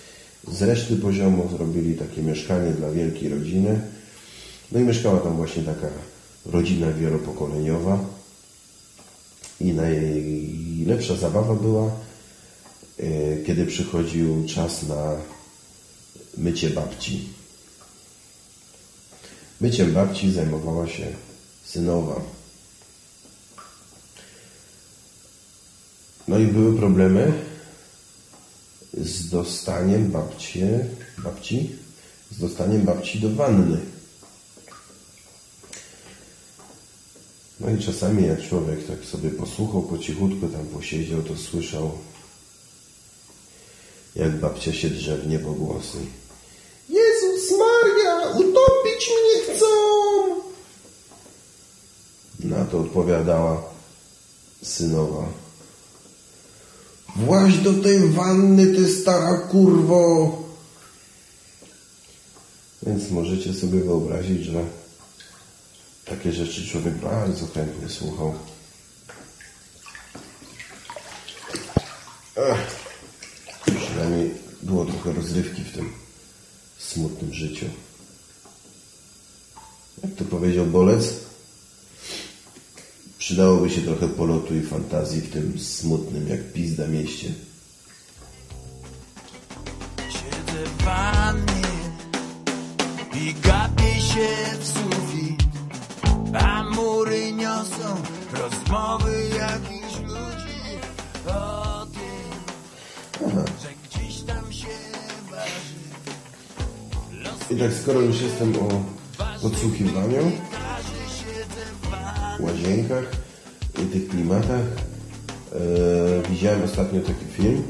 z 0.51 0.61
reszty 0.61 0.95
poziomu 0.95 1.49
zrobili 1.57 1.95
takie 1.95 2.21
mieszkanie 2.21 2.71
dla 2.71 2.91
wielkiej 2.91 3.29
rodziny. 3.29 3.79
No 4.71 4.79
i 4.79 4.83
mieszkała 4.83 5.19
tam 5.19 5.35
właśnie 5.35 5.63
taka 5.63 5.87
rodzina 6.45 6.91
wielopokoleniowa. 6.91 7.99
I 9.61 9.73
najlepsza 9.73 11.15
zabawa 11.15 11.55
była, 11.55 11.91
y, 12.99 13.43
kiedy 13.47 13.65
przychodził 13.65 14.45
czas 14.47 14.83
na 14.83 15.15
mycie 16.37 16.69
babci. 16.69 17.29
Myciem 19.61 19.93
babci 19.93 20.31
zajmowała 20.31 20.87
się 20.87 21.07
synowa. 21.65 22.21
No 26.27 26.39
i 26.39 26.47
były 26.47 26.77
problemy 26.77 27.33
z 28.93 29.29
dostaniem 29.29 30.11
babci, 30.11 30.61
babci, 31.17 31.69
z 32.31 32.39
dostaniem 32.39 32.81
babci 32.81 33.19
do 33.19 33.29
wanny. 33.29 33.77
No 37.67 37.73
i 37.73 37.83
czasami 37.83 38.27
jak 38.27 38.49
człowiek 38.49 38.87
tak 38.87 39.05
sobie 39.05 39.29
posłuchał 39.29 39.81
po 39.81 39.97
cichutku, 39.97 40.47
tam 40.47 40.65
posiedział, 40.65 41.21
to 41.21 41.37
słyszał 41.37 41.91
jak 44.15 44.39
babcia 44.39 44.73
się 44.73 44.89
drze 44.89 45.17
w 45.17 45.27
niebogłosy. 45.27 45.97
Jezus 46.89 47.51
Maria, 47.51 48.29
utopić 48.29 49.09
mnie 49.09 49.55
chcą! 49.55 49.65
Na 52.39 52.65
to 52.65 52.79
odpowiadała 52.79 53.63
synowa. 54.63 55.25
Właź 57.15 57.57
do 57.57 57.73
tej 57.73 57.99
wanny, 57.99 58.67
ty 58.67 58.95
stara 58.95 59.37
kurwo! 59.37 60.31
Więc 62.83 63.11
możecie 63.11 63.53
sobie 63.53 63.79
wyobrazić, 63.79 64.43
że 64.43 64.65
takie 66.09 66.31
rzeczy 66.31 66.67
człowiek 66.67 66.95
bardzo 66.95 67.47
chętnie 67.47 67.89
słuchał. 67.89 68.35
Ech. 72.35 72.87
Przynajmniej 73.65 74.33
było 74.61 74.85
trochę 74.85 75.13
rozrywki 75.13 75.63
w 75.63 75.73
tym 75.73 75.93
smutnym 76.77 77.33
życiu. 77.33 77.65
Jak 80.03 80.15
to 80.15 80.25
powiedział 80.25 80.65
Bolec, 80.65 81.13
przydałoby 83.17 83.69
się 83.69 83.81
trochę 83.81 84.07
polotu 84.07 84.55
i 84.55 84.61
fantazji 84.61 85.21
w 85.21 85.31
tym 85.31 85.59
smutnym 85.59 86.27
jak 86.27 86.53
pizda 86.53 86.87
mieście. 86.87 87.27
Siedzę 90.09 90.63
w 90.65 90.83
wannie 90.83 91.67
i 93.13 93.33
gapię 93.33 94.01
się 94.01 94.57
w 94.59 94.67
sufit, 94.67 94.96
a 96.39 96.63
mury 96.63 97.33
niosą 97.33 97.95
rozmowy 98.33 99.13
jakichś 99.37 99.99
ludzi 99.99 100.79
o 101.27 101.85
tym, 101.85 103.31
że 103.61 103.69
gdzieś 103.83 104.21
tam 104.21 104.53
się 104.53 104.67
waży. 105.31 105.77
I 107.49 107.55
tak 107.59 107.73
skoro 107.73 108.01
już 108.01 108.21
jestem 108.21 108.53
o 108.55 108.83
podsłuchiwaniu, 109.41 110.31
łazienkach 112.39 113.11
i 113.83 113.85
tych 113.85 114.07
klimatach, 114.07 114.65
e, 115.53 116.29
widziałem 116.29 116.63
ostatnio 116.63 117.01
taki 117.01 117.25
film. 117.25 117.63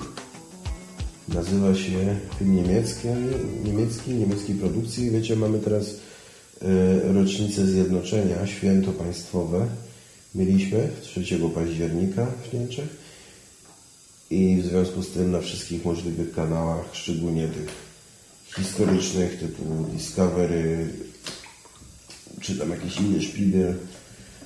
Nazywa 1.27 1.75
się 1.75 2.19
film 2.39 2.55
niemiecki, 2.55 3.07
niemiecki, 3.63 4.11
niemieckiej 4.11 4.55
produkcji. 4.55 5.11
Wiecie, 5.11 5.35
mamy 5.35 5.59
teraz 5.59 5.85
rocznicę 7.03 7.65
zjednoczenia, 7.65 8.47
święto 8.47 8.91
państwowe. 8.91 9.67
Mieliśmy 10.35 10.89
3 11.01 11.39
października 11.55 12.25
w 12.25 12.53
Niemczech 12.53 12.89
i 14.29 14.61
w 14.61 14.65
związku 14.65 15.03
z 15.03 15.11
tym 15.11 15.31
na 15.31 15.41
wszystkich 15.41 15.85
możliwych 15.85 16.35
kanałach, 16.35 16.85
szczególnie 16.93 17.47
tych 17.47 17.67
historycznych 18.55 19.39
typu 19.39 19.63
Discovery, 19.93 20.87
czy 22.41 22.55
tam 22.55 22.69
jakiś 22.69 22.97
inny 22.97 23.21
szpiegel, 23.21 23.75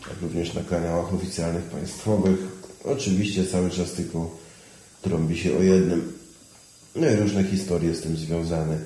jak 0.09 0.21
również 0.21 0.53
na 0.53 0.63
kanałach 0.63 1.13
oficjalnych 1.13 1.63
państwowych. 1.63 2.39
Oczywiście 2.83 3.45
cały 3.45 3.69
czas 3.69 3.91
tylko 3.91 4.37
trąbi 5.01 5.37
się 5.37 5.57
o 5.57 5.61
jednym. 5.61 6.13
No 6.95 7.09
i 7.09 7.15
różne 7.15 7.43
historie 7.43 7.95
z 7.95 8.01
tym 8.01 8.17
związane. 8.17 8.77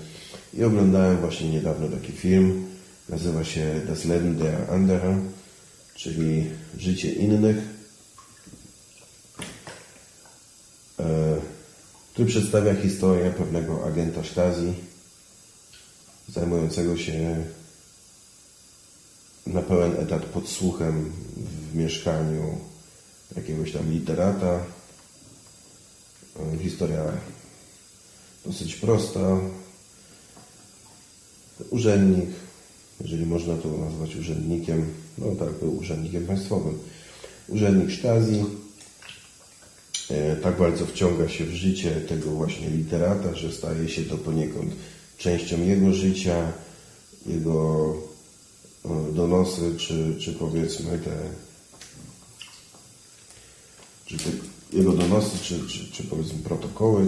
I 0.53 0.63
oglądałem 0.63 1.17
właśnie 1.17 1.49
niedawno 1.49 1.88
taki 1.88 2.11
film. 2.11 2.65
Nazywa 3.09 3.43
się 3.43 3.81
Das 3.87 4.05
Leben 4.05 4.37
der 4.37 4.71
Anderen, 4.71 5.31
czyli 5.95 6.51
Życie 6.77 7.11
innych. 7.11 7.57
E, 10.99 11.35
który 12.13 12.27
przedstawia 12.27 12.75
historię 12.75 13.31
pewnego 13.37 13.85
agenta 13.85 14.23
Stasi 14.23 14.73
zajmującego 16.29 16.97
się 16.97 17.45
na 19.47 19.61
pełen 19.61 19.95
etat 19.99 20.25
podsłuchem 20.25 21.11
w 21.71 21.75
mieszkaniu 21.75 22.57
jakiegoś 23.35 23.71
tam 23.71 23.91
literata. 23.91 24.59
E, 26.39 26.57
Historia 26.57 27.03
dosyć 28.45 28.75
prosta. 28.75 29.39
Urzędnik, 31.69 32.29
jeżeli 33.01 33.25
można 33.25 33.58
to 33.58 33.77
nazwać 33.77 34.15
urzędnikiem, 34.15 34.86
no 35.17 35.25
tak, 35.36 35.53
był 35.53 35.77
urzędnikiem 35.77 36.25
państwowym. 36.27 36.77
Urzędnik 37.47 37.99
Stasi 37.99 38.43
e, 40.10 40.36
tak 40.36 40.58
bardzo 40.58 40.86
wciąga 40.86 41.29
się 41.29 41.45
w 41.45 41.53
życie 41.53 41.91
tego 41.91 42.31
właśnie 42.31 42.69
literata, 42.69 43.36
że 43.36 43.51
staje 43.51 43.89
się 43.89 44.03
to 44.03 44.17
poniekąd 44.17 44.73
częścią 45.17 45.65
jego 45.65 45.93
życia, 45.93 46.51
jego 47.25 47.93
e, 48.86 49.13
donosy, 49.13 49.75
czy, 49.77 50.15
czy 50.19 50.34
powiedzmy 50.34 50.99
te, 50.99 51.15
czy 54.05 54.17
te 54.17 54.29
jego 54.73 54.91
donosy, 54.91 55.38
czy, 55.41 55.67
czy, 55.67 55.91
czy 55.91 56.03
powiedzmy 56.03 56.39
protokoły 56.39 57.08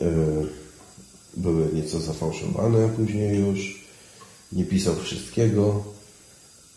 e, 0.00 0.06
były 1.36 1.72
nieco 1.72 2.00
zafałszowane 2.00 2.88
później 2.88 3.38
już. 3.38 3.79
Nie 4.52 4.64
pisał 4.64 4.96
wszystkiego. 4.96 5.84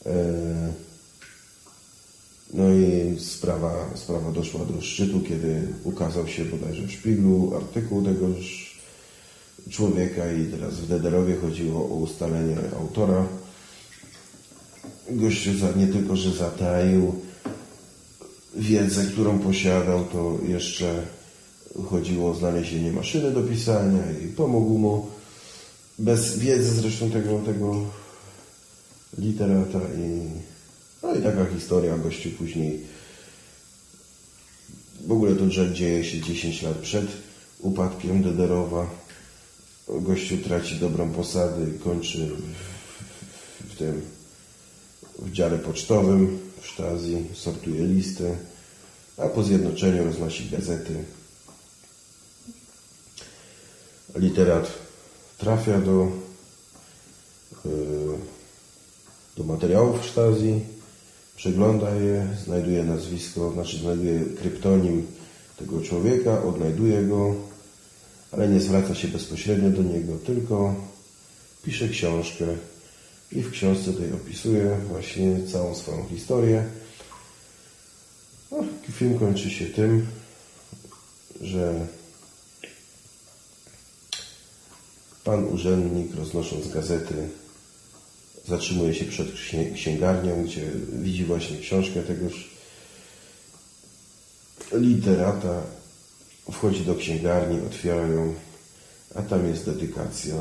E, 0.05 0.73
No 2.53 2.73
i 2.73 3.19
sprawa, 3.19 3.89
sprawa 3.95 4.31
doszła 4.31 4.65
do 4.65 4.81
szczytu, 4.81 5.21
kiedy 5.21 5.61
ukazał 5.83 6.27
się 6.27 6.45
bodajże 6.45 6.87
w 6.87 6.91
Szpiglu 6.91 7.53
artykuł 7.55 8.03
tegoż 8.03 8.73
człowieka 9.69 10.31
i 10.31 10.45
teraz 10.45 10.73
w 10.73 10.87
Dederowie 10.87 11.35
chodziło 11.35 11.81
o 11.81 11.95
ustalenie 11.95 12.57
autora. 12.79 13.25
Gościu 15.09 15.57
za, 15.57 15.71
nie 15.71 15.87
tylko, 15.87 16.15
że 16.15 16.31
zataił 16.31 17.13
wiedzę, 18.55 19.05
którą 19.05 19.39
posiadał, 19.39 20.05
to 20.05 20.37
jeszcze 20.47 21.05
chodziło 21.89 22.31
o 22.31 22.35
znalezienie 22.35 22.91
maszyny 22.91 23.31
do 23.31 23.41
pisania 23.41 24.03
i 24.25 24.27
pomógł 24.27 24.77
mu 24.77 25.07
bez 25.99 26.37
wiedzy 26.39 26.71
zresztą 26.71 27.11
tego, 27.11 27.39
tego 27.39 27.85
literata 29.17 29.79
i 29.79 30.29
no 31.03 31.15
i 31.15 31.23
taka 31.23 31.45
historia 31.45 31.97
gościu 31.97 32.29
później 32.37 32.79
w 35.05 35.11
ogóle 35.11 35.35
to 35.35 35.51
że 35.51 35.73
dzieje 35.73 36.03
się 36.03 36.21
10 36.21 36.61
lat 36.61 36.77
przed 36.77 37.05
upadkiem 37.59 38.23
Dederowa 38.23 38.89
gościu 39.87 40.37
traci 40.37 40.75
dobrą 40.75 41.11
posadę 41.11 41.69
i 41.75 41.79
kończy 41.79 42.27
w, 42.27 43.73
w 43.73 43.77
tym 43.77 44.01
w 45.19 45.31
dziale 45.31 45.59
pocztowym 45.59 46.39
w 46.61 46.67
Sztazji, 46.67 47.27
sortuje 47.33 47.85
listy, 47.85 48.37
a 49.17 49.29
po 49.29 49.43
zjednoczeniu 49.43 50.03
roznosi 50.03 50.49
gazety. 50.49 51.03
Literat 54.15 54.82
trafia 55.43 55.79
do, 55.79 56.07
yy, 57.65 58.17
do 59.37 59.43
materiałów 59.43 60.05
Sztazji, 60.05 60.61
przegląda 61.35 61.95
je, 61.95 62.27
znajduje 62.45 62.83
nazwisko, 62.83 63.51
znaczy 63.51 63.77
znajduje 63.77 64.25
kryptonim 64.41 65.07
tego 65.59 65.81
człowieka, 65.81 66.43
odnajduje 66.43 67.03
go, 67.03 67.35
ale 68.31 68.49
nie 68.49 68.59
zwraca 68.59 68.95
się 68.95 69.07
bezpośrednio 69.07 69.69
do 69.69 69.83
niego, 69.83 70.13
tylko 70.25 70.75
pisze 71.63 71.89
książkę 71.89 72.45
I 73.31 73.41
w 73.41 73.51
książce 73.51 73.93
tej 73.93 74.13
opisuje 74.13 74.77
właśnie 74.89 75.47
całą 75.51 75.75
swoją 75.75 76.05
historię. 76.09 76.65
No, 78.51 78.57
film 78.91 79.19
kończy 79.19 79.49
się 79.49 79.65
tym, 79.65 80.07
że 81.41 81.87
pan 85.23 85.47
urzędnik, 85.47 86.15
roznosząc 86.15 86.67
gazety, 86.67 87.29
zatrzymuje 88.47 88.93
się 88.93 89.05
przed 89.05 89.33
księ- 89.33 89.73
księgarnią, 89.75 90.43
gdzie 90.43 90.71
widzi 90.93 91.25
właśnie 91.25 91.57
książkę 91.57 92.03
tegoż 92.03 92.49
literata. 94.71 95.61
Wchodzi 96.51 96.85
do 96.85 96.95
księgarni, 96.95 97.61
otwiera 97.67 98.07
ją, 98.07 98.33
a 99.15 99.21
tam 99.21 99.47
jest 99.47 99.65
dedykacja 99.65 100.35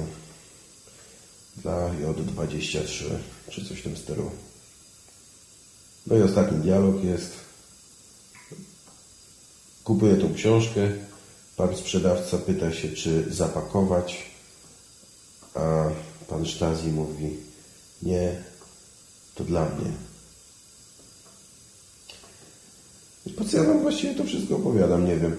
dla 1.57 1.91
J23, 1.91 3.05
czy 3.51 3.65
coś 3.65 3.79
w 3.79 3.83
tym 3.83 3.97
stylu. 3.97 4.31
No 6.07 6.17
i 6.17 6.23
ostatni 6.23 6.59
dialog 6.59 7.05
jest. 7.05 7.33
Kupuję 9.85 10.17
tą 10.17 10.35
książkę. 10.35 10.89
Pan 11.57 11.77
sprzedawca 11.77 12.39
pyta 12.39 12.73
się, 12.73 12.89
czy 12.89 13.35
zapakować, 13.35 14.32
a 15.55 15.85
pan 16.29 16.47
Sztazi 16.47 16.89
mówi, 16.89 17.37
nie, 18.03 18.37
to 19.35 19.45
dla 19.45 19.65
mnie. 19.65 19.91
I 23.27 23.31
po 23.31 23.45
co 23.45 23.57
ja 23.57 23.65
wam 23.65 23.83
właściwie 23.83 24.15
to 24.15 24.25
wszystko 24.25 24.57
opowiadam? 24.57 25.07
Nie 25.07 25.17
wiem. 25.17 25.37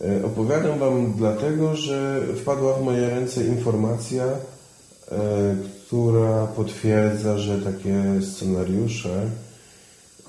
E, 0.00 0.24
Opowiadam 0.24 0.78
wam 0.78 1.12
dlatego, 1.16 1.76
że 1.76 2.26
wpadła 2.36 2.74
w 2.74 2.82
moje 2.84 3.10
ręce 3.10 3.44
informacja, 3.46 4.24
e, 4.24 5.56
która 5.86 6.46
potwierdza, 6.46 7.38
że 7.38 7.58
takie 7.58 8.04
scenariusze, 8.34 9.30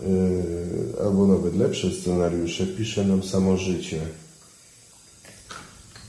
e, 0.02 1.04
albo 1.06 1.28
nawet 1.28 1.56
lepsze 1.58 1.92
scenariusze, 1.92 2.68
pisze 2.68 3.04
nam 3.06 3.24
samo 3.24 3.58
życie. 3.58 4.02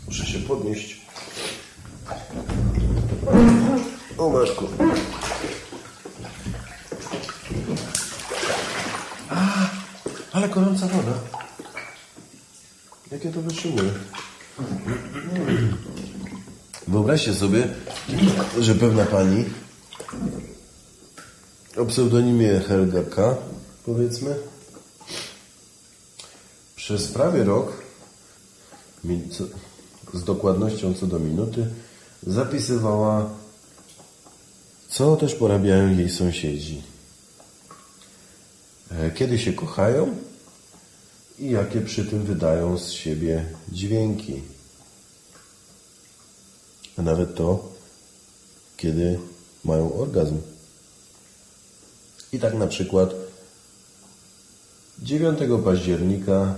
Muszę 0.07 0.27
się 0.27 0.38
podnieść. 0.38 0.91
O, 4.18 4.30
Maszku. 4.30 4.68
A, 9.30 9.68
ale 10.32 10.48
gorąca 10.48 10.86
woda. 10.86 11.12
Jak 13.12 13.24
ja 13.24 13.32
to 13.32 13.40
wytrzymuję? 13.40 13.90
Wyobraźcie 16.88 17.34
sobie, 17.34 17.68
że 18.60 18.74
pewna 18.74 19.04
pani 19.04 19.44
o 21.76 21.84
pseudonimie 21.84 22.60
Helga 22.60 23.02
K, 23.02 23.36
powiedzmy, 23.86 24.36
przez 26.76 27.08
prawie 27.08 27.44
rok, 27.44 27.82
z 30.14 30.24
dokładnością 30.24 30.94
co 30.94 31.06
do 31.06 31.18
minuty, 31.18 31.66
zapisywała, 32.26 33.30
co 34.88 35.16
też 35.16 35.35
porabiają 35.35 35.98
jej 35.98 36.11
sąsiedzi. 36.11 36.82
E, 38.90 39.11
Kiedy 39.11 39.38
się 39.38 39.52
kochają 39.52 40.16
i 41.38 41.50
jakie 41.50 41.80
przy 41.80 42.04
tym 42.04 42.24
wydają 42.24 42.78
z 42.78 42.90
siebie 42.90 43.44
dźwięki. 43.72 44.42
A 46.96 47.02
nawet 47.02 47.35
to, 47.35 47.72
kiedy 48.76 49.18
mają 49.64 49.94
orgazm. 49.94 50.37
I 52.32 52.38
tak 52.38 52.54
na 52.54 52.66
przykład 52.66 53.11
9 54.98 55.38
października 55.64 56.54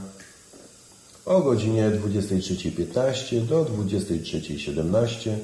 o 1.25 1.41
godzinie 1.41 1.91
23.15 1.91 3.47
do 3.47 3.65
23.17 3.65 5.37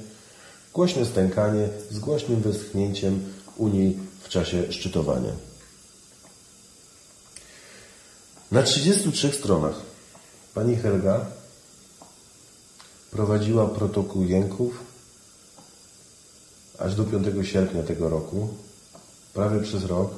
głośne 0.75 1.07
stękanie 1.07 1.69
z 1.91 1.99
głośnym 1.99 2.41
westchnięciem 2.41 3.33
u 3.57 3.69
niej 3.69 3.99
w 4.23 4.29
czasie 4.29 4.73
szczytowania. 4.73 5.33
Na 8.51 8.63
33 8.63 9.33
stronach 9.33 9.75
pani 10.55 10.77
Helga 10.77 11.27
prowadziła 13.11 13.67
protokół 13.67 14.25
jęków 14.25 14.81
aż 16.79 16.95
do 16.95 17.05
5 17.05 17.49
sierpnia 17.49 17.83
tego 17.83 18.09
roku, 18.09 18.49
prawie 19.35 19.61
przez 19.61 19.85
rok, 19.85 20.11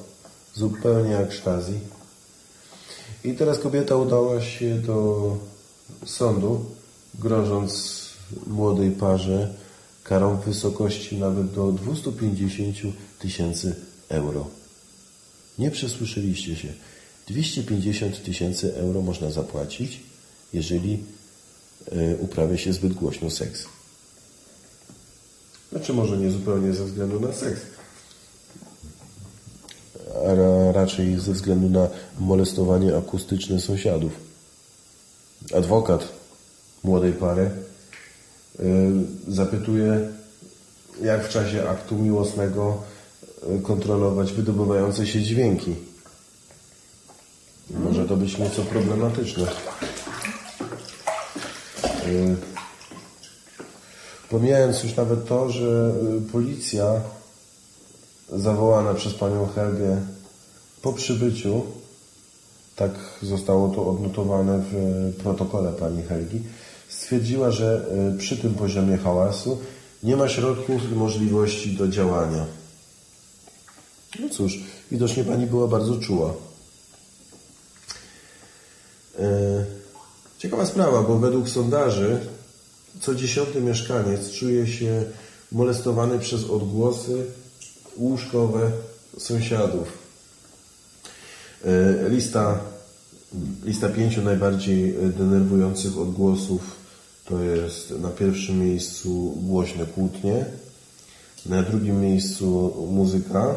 zupełnie 0.55 1.11
jak 1.11 1.33
sztazi. 1.33 1.79
I 3.25 3.35
teraz 3.35 3.59
kobieta 3.59 3.97
udała 3.97 4.41
się 4.41 4.75
do 4.75 5.37
sądu, 6.07 6.65
grożąc 7.15 8.03
młodej 8.47 8.91
parze 8.91 9.55
karą 10.05 10.37
w 10.37 10.45
wysokości 10.45 11.17
nawet 11.19 11.53
do 11.53 11.73
250 11.73 12.77
tysięcy 13.19 13.75
euro. 14.09 14.47
Nie 15.59 15.71
przesłyszeliście 15.71 16.57
się. 16.57 16.69
250 17.29 18.25
tysięcy 18.25 18.77
euro 18.77 19.03
można 19.03 19.31
zapłacić, 19.31 20.01
jeżeli 20.53 21.05
e, 21.93 22.17
uprawia 22.17 22.57
się 22.57 22.73
zbyt 22.73 22.93
głośno 22.93 23.31
seks. 23.31 23.65
Znaczy 25.73 25.93
może 25.93 26.17
nie 26.19 26.31
zupełnie 26.31 26.73
ze 26.73 26.85
względu 26.85 27.21
na 27.21 27.33
seks, 27.33 27.61
a 30.27 30.35
ra- 30.35 30.73
raczej 30.73 31.21
ze 31.21 31.33
względu 31.33 31.69
na 31.71 31.89
molestowanie 32.19 32.97
akustyczne 32.97 33.61
sąsiadów. 33.61 34.13
Adwokat 35.57 36.09
młodej 36.85 37.13
pary 37.13 37.51
zapytuje, 39.29 40.09
jak 41.03 41.25
w 41.27 41.29
czasie 41.29 41.69
aktu 41.69 41.97
miłosnego 41.97 42.83
y, 43.59 43.63
kontrolować 43.63 44.33
wydobywające 44.33 45.07
się 45.07 45.23
dźwięki. 45.23 45.75
Może 47.71 48.05
to 48.05 48.17
być 48.17 48.39
nieco 48.39 48.63
problematyczne. 48.63 49.47
Y, 52.07 52.37
Pomijając 54.33 54.83
już 54.83 54.97
nawet 54.97 55.29
to, 55.29 55.51
że 55.51 55.93
y, 56.19 56.31
policja 56.33 57.01
zawołana 58.33 58.95
przez 58.95 59.15
panią 59.15 59.47
Helgę 59.47 60.01
po 60.83 60.93
przybyciu, 60.93 61.63
tak 62.77 62.91
zostało 63.23 63.69
to 63.69 63.87
odnotowane 63.89 64.59
w 64.59 64.75
y, 64.75 65.23
protokole 65.23 65.73
pani 65.73 66.03
Helgi, 66.03 66.43
stwierdziła, 66.99 67.51
że 67.51 67.87
y, 68.15 68.19
przy 68.19 68.37
tym 68.37 68.55
poziomie 68.55 68.97
hałasu 68.97 69.59
nie 70.03 70.17
ma 70.17 70.29
środków 70.29 70.93
i 70.93 70.95
możliwości 70.95 71.77
do 71.77 71.89
działania. 71.89 72.47
No 74.21 74.29
cóż, 74.29 74.61
widocznie 74.91 75.25
pani 75.25 75.47
była 75.47 75.69
bardzo 75.69 75.97
czuła. 75.97 76.35
E, 79.19 79.65
Ciekawa 80.39 80.67
sprawa, 80.67 81.03
bo 81.03 81.19
według 81.19 81.49
sondaży 81.49 82.21
co 83.01 83.15
dziesiąty 83.15 83.61
mieszkaniec 83.61 84.31
czuje 84.31 84.67
się 84.67 85.05
molestowany 85.53 86.19
przez 86.19 86.45
odgłosy 86.45 87.27
łóżkowe 87.97 88.71
sąsiadów. 89.19 89.99
E, 91.65 92.09
Lista, 92.09 92.61
lista 93.65 93.89
pięciu 93.89 94.23
najbardziej 94.23 94.95
denerwujących 95.19 95.99
odgłosów 95.99 96.82
to 97.25 97.43
jest 97.43 97.91
na 97.91 98.09
pierwszym 98.09 98.61
miejscu 98.61 99.35
głośne 99.37 99.87
kłótnie, 99.87 100.45
na 101.47 101.63
drugim 101.63 102.01
miejscu 102.01 102.75
muzyka 102.91 103.55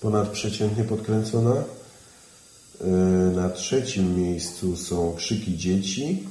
ponadprzeciętnie 0.00 0.84
podkręcona, 0.84 1.64
E, 2.80 2.86
na 3.34 3.50
trzecim 3.50 4.20
miejscu 4.20 4.76
są 4.76 5.14
krzyki 5.16 5.56
dzieci, 5.56 6.28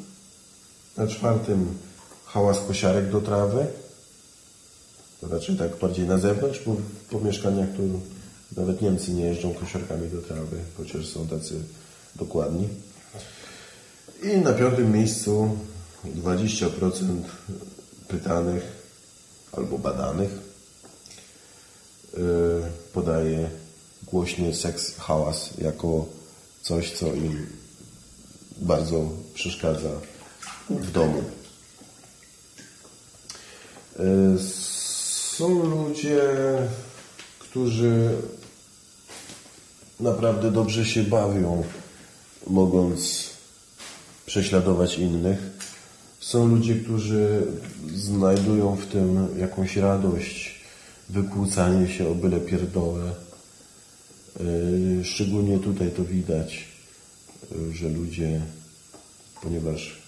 na 0.98 1.08
czwartym 1.08 1.78
hałas 2.26 2.60
kosiarek 2.60 3.12
do 3.12 3.22
trawy. 3.22 3.66
To 5.22 5.28
raczej 5.28 5.56
tak 5.56 5.80
bardziej 5.80 6.08
na 6.08 6.18
zewnątrz, 6.18 6.62
bo 6.66 6.76
po 7.10 7.20
mieszkaniach 7.20 7.70
tu 7.76 7.82
nawet 8.58 8.82
Niemcy 8.82 9.12
nie 9.12 9.26
jeżdżą 9.26 9.54
kosiarkami 9.54 10.10
do 10.10 10.22
trawy, 10.22 10.58
chociaż 10.78 11.08
są 11.08 11.28
tacy 11.28 11.56
dokładni. 12.16 12.68
I 14.24 14.38
na 14.38 14.54
piątym 14.54 14.92
miejscu 14.92 15.50
20% 16.06 17.22
pytanych 18.08 18.64
albo 19.52 19.78
badanych 19.78 20.30
yy, 22.14 22.22
podaje 22.94 23.50
głośny 24.04 24.56
seks, 24.56 24.96
hałas 24.98 25.58
jako 25.58 26.06
coś, 26.62 26.92
co 26.92 27.14
im 27.14 27.48
bardzo 28.58 29.10
przeszkadza 29.34 29.90
w 30.70 30.92
domu. 30.92 31.24
Y, 34.00 34.40
Są 35.38 35.64
ludzie, 35.64 36.22
którzy 37.40 38.10
naprawdę 40.00 40.52
dobrze 40.52 40.86
się 40.86 41.04
bawią, 41.04 41.64
mogąc 42.48 43.30
prześladować 44.26 44.98
innych. 44.98 45.40
Są 46.28 46.48
ludzie, 46.48 46.76
którzy 46.76 47.48
znajdują 47.96 48.76
w 48.76 48.86
tym 48.86 49.28
jakąś 49.38 49.76
radość, 49.76 50.56
wykłócanie 51.10 51.90
się 51.90 52.10
o 52.10 52.16
byle 52.16 52.40
pierdołę. 52.40 53.12
Yy, 54.40 55.06
Szczególnie 55.06 55.60
tutaj 55.60 55.92
to 55.92 56.04
widać, 56.04 56.68
że 57.72 57.90
ludzie, 57.90 58.42
ponieważ 59.42 60.02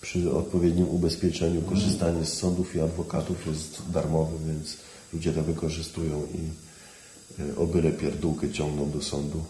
przy 0.00 0.32
odpowiednim 0.32 0.88
ubezpieczeniu 0.88 1.62
korzystanie 1.62 2.24
z 2.24 2.32
sądów 2.32 2.76
i 2.76 2.80
adwokatów 2.80 3.46
jest 3.46 3.82
darmowe, 3.90 4.36
więc 4.46 4.76
ludzie 5.12 5.32
to 5.32 5.42
wykorzystują 5.42 6.26
i 6.34 6.40
yy, 7.42 7.56
o 7.56 7.66
byle 7.66 7.92
pierdółkę 7.92 8.50
ciągną 8.50 8.90
do 8.90 9.02
sądu. 9.02 9.44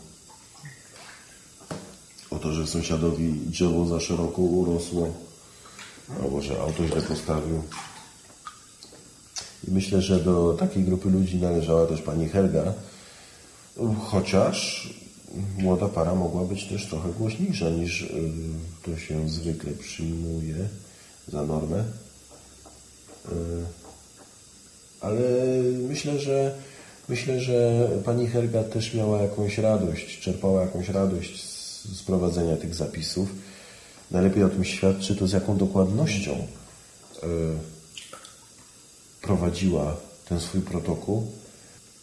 O 2.30 2.38
to, 2.38 2.52
że 2.52 2.66
sąsiadowi 2.66 3.32
drzewo 3.32 3.86
za 3.86 4.00
szeroko 4.00 4.42
urosło, 4.42 5.31
albo 6.22 6.40
że 6.40 6.60
auto 6.60 6.86
źle 6.86 7.02
postawił. 7.02 7.62
I 9.68 9.70
myślę, 9.70 10.02
że 10.02 10.20
do 10.20 10.56
takiej 10.58 10.84
grupy 10.84 11.10
ludzi 11.10 11.36
należała 11.36 11.86
też 11.86 12.02
pani 12.02 12.28
Helga, 12.28 12.72
chociaż 14.00 14.88
młoda 15.58 15.88
para 15.88 16.14
mogła 16.14 16.44
być 16.44 16.68
też 16.68 16.86
trochę 16.86 17.08
głośniejsza 17.08 17.70
niż 17.70 18.02
y, 18.02 18.30
to 18.82 18.96
się 18.96 19.28
zwykle 19.28 19.72
przyjmuje 19.72 20.68
za 21.28 21.42
normę. 21.42 21.84
Y, 23.28 23.32
Ale 25.00 25.20
myślę, 25.88 26.18
że 26.18 26.54
myślę, 27.08 27.40
że 27.40 27.88
pani 28.04 28.26
Helga 28.26 28.64
też 28.64 28.94
miała 28.94 29.22
jakąś 29.22 29.58
radość, 29.58 30.20
czerpała 30.20 30.62
jakąś 30.62 30.88
radość 30.88 31.44
z, 31.44 31.98
z 31.98 32.02
prowadzenia 32.02 32.56
tych 32.56 32.74
zapisów. 32.74 33.28
Najlepiej 34.12 34.44
o 34.44 34.48
tym 34.48 34.64
świadczy 34.64 35.16
to, 35.16 35.26
z 35.26 35.32
jaką 35.32 35.56
dokładnością 35.56 36.32
y, 36.32 37.26
prowadziła 39.22 39.96
ten 40.28 40.40
swój 40.40 40.60
protokół 40.60 41.32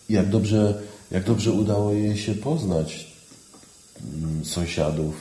jak 0.10 0.30
dobrze, 0.30 0.82
jak 1.12 1.24
dobrze 1.24 1.52
udało 1.52 1.94
jej 1.94 2.18
się 2.18 2.36
poznać 2.36 3.08
mm, 4.14 4.46
sąsiadów. 4.46 5.16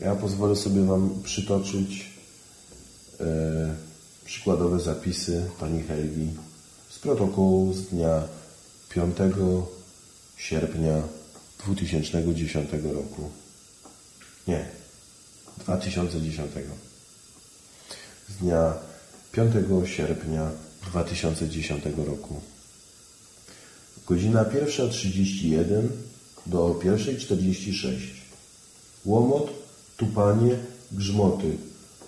Ja 0.00 0.14
pozwolę 0.14 0.56
sobie 0.56 0.84
Wam 0.84 1.22
przytoczyć 1.22 2.10
e, 3.20 3.24
przykładowe 4.24 4.80
zapisy 4.80 5.50
pani 5.60 5.82
Helgi 5.82 6.30
z 6.90 6.98
protokołu 6.98 7.72
z 7.72 7.86
dnia 7.86 8.22
5 8.88 9.16
sierpnia 10.36 11.02
2010 11.66 12.70
roku. 12.72 13.30
Nie, 14.48 14.81
2010. 15.58 16.50
Z 18.28 18.36
dnia 18.40 18.74
5 19.32 19.54
sierpnia 19.84 20.50
2010 20.90 21.84
roku. 22.06 22.40
Godzina 24.06 24.44
1.31 24.44 25.88
do 26.46 26.80
1.46. 26.84 27.96
Łomot, 29.04 29.50
tupanie, 29.96 30.56
grzmoty. 30.92 31.56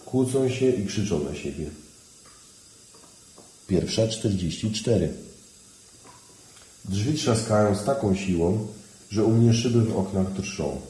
Kłócą 0.04 0.48
się 0.48 0.70
i 0.70 0.86
krzyczą 0.86 1.24
na 1.24 1.34
siebie. 1.34 1.70
Pierwsza 3.66 4.08
44. 4.08 5.12
Drzwi 6.84 7.18
trzaskają 7.18 7.76
z 7.76 7.84
taką 7.84 8.14
siłą, 8.14 8.66
że 9.10 9.24
u 9.24 9.32
mnie 9.32 9.54
szyby 9.54 9.80
w 9.80 9.96
oknach 9.96 10.32
drżą. 10.32 10.80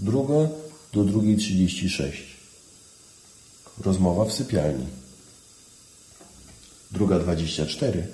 Druga 0.00 0.48
do 0.92 1.04
drugiej 1.04 1.36
36. 1.36 2.22
Rozmowa 3.80 4.24
w 4.24 4.32
sypialni. 4.32 4.86
Druga 6.90 7.18
24 7.18 8.06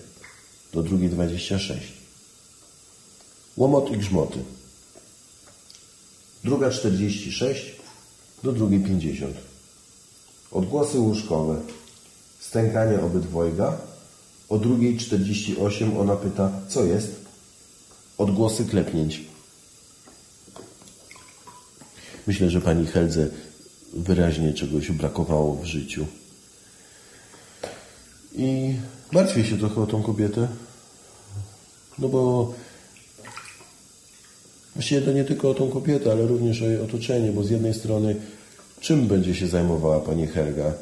do 0.73 0.83
drugiej 0.83 1.11
26. 1.11 1.93
Łomot 3.57 3.91
i 3.91 3.97
grzmoty. 3.97 4.39
Druga 6.45 6.71
46 6.71 7.77
do 8.43 8.53
drugiej 8.53 8.81
50. 8.81 9.37
Odgłosy 10.53 10.99
łóżkowe. 10.99 11.61
Stękanie 12.41 13.01
obydwojga. 13.01 13.79
O 14.49 14.59
drugiej 14.59 14.99
48 14.99 15.97
ona 15.97 16.17
pyta, 16.17 16.53
co 16.69 16.85
jest? 16.85 17.11
Odgłosy 18.19 18.65
klepnięć. 18.65 19.30
Myślę, 22.31 22.51
że 22.51 22.61
pani 22.61 22.87
Heldze 22.87 23.29
wyraźnie 23.93 24.53
czegoś 24.53 24.91
brakowało 24.91 25.55
w 25.55 25.65
życiu. 25.65 26.07
I 28.35 28.75
martwię 29.13 29.45
się 29.45 29.59
trochę 29.59 29.81
o 29.81 29.87
tą 29.87 30.03
kobietę. 30.03 30.49
No 31.99 32.09
bo 32.09 32.55
właściwie 34.75 35.03
to 35.03 35.13
nie 35.13 35.25
tylko 35.25 35.51
o 35.51 35.55
tą 35.55 35.71
kobietę, 35.71 36.13
ale 36.13 36.27
również 36.27 36.63
o 36.63 36.67
jej 36.67 36.81
otoczenie, 36.81 37.33
bo 37.33 37.45
z 37.45 37.51
jednej 37.51 37.75
strony 37.75 38.17
czym 38.81 39.07
będzie 39.07 39.35
się 39.35 39.47
zajmowała 39.47 40.01
pani 40.01 40.27
Helga, 40.27 40.73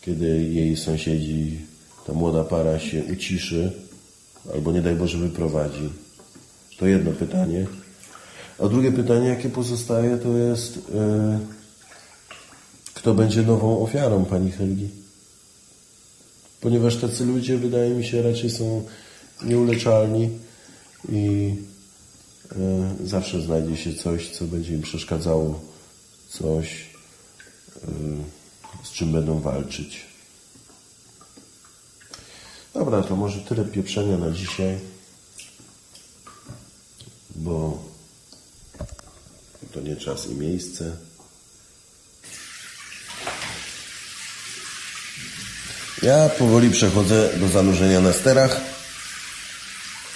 kiedy 0.00 0.44
jej 0.44 0.76
sąsiedzi, 0.76 1.58
ta 2.06 2.12
młoda 2.12 2.44
para 2.44 2.78
się 2.78 3.04
uciszy 3.12 3.72
albo 4.54 4.72
nie 4.72 4.82
daj 4.82 4.96
Boże 4.96 5.18
wyprowadzi. 5.18 5.88
To 6.78 6.86
jedno 6.86 7.12
pytanie. 7.12 7.66
A 8.58 8.68
drugie 8.68 8.92
pytanie, 8.92 9.28
jakie 9.28 9.48
pozostaje, 9.48 10.16
to 10.16 10.36
jest 10.36 10.76
yy, 10.76 11.38
kto 12.94 13.14
będzie 13.14 13.42
nową 13.42 13.82
ofiarą 13.82 14.24
pani 14.24 14.50
Helgi? 14.50 14.88
Ponieważ 16.60 16.96
tacy 16.96 17.24
ludzie, 17.24 17.58
wydaje 17.58 17.94
mi 17.94 18.04
się, 18.04 18.22
raczej 18.22 18.50
są 18.50 18.84
nieuleczalni 19.42 20.30
i 21.08 21.54
e, 22.52 23.06
zawsze 23.06 23.42
znajdzie 23.42 23.76
się 23.76 23.94
coś, 23.94 24.30
co 24.30 24.44
będzie 24.44 24.74
im 24.74 24.82
przeszkadzało, 24.82 25.60
coś, 26.28 26.86
e, 27.74 27.88
z 28.84 28.90
czym 28.92 29.12
będą 29.12 29.40
walczyć. 29.40 30.06
Dobra, 32.74 33.02
to 33.02 33.16
może 33.16 33.40
tyle 33.40 33.64
pieprzenia 33.64 34.18
na 34.18 34.30
dzisiaj, 34.30 34.78
bo 37.36 37.78
to 39.74 39.80
nie 39.80 39.96
czas 39.96 40.26
i 40.26 40.34
miejsce. 40.34 40.96
Ja 46.02 46.28
powoli 46.28 46.70
przechodzę 46.70 47.38
do 47.38 47.48
zanurzenia 47.48 48.00
na 48.00 48.12
sterach 48.12 48.60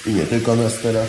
i 0.07 0.11
nie 0.11 0.27
tylko 0.27 0.57
na 0.57 0.71
sterach. 0.71 1.09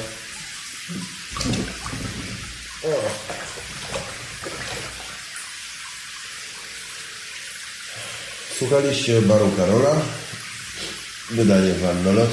Słuchaliście 8.58 9.22
baru 9.22 9.52
Karola, 9.58 10.02
wydanie 11.32 11.74
Wannolot, 11.74 12.30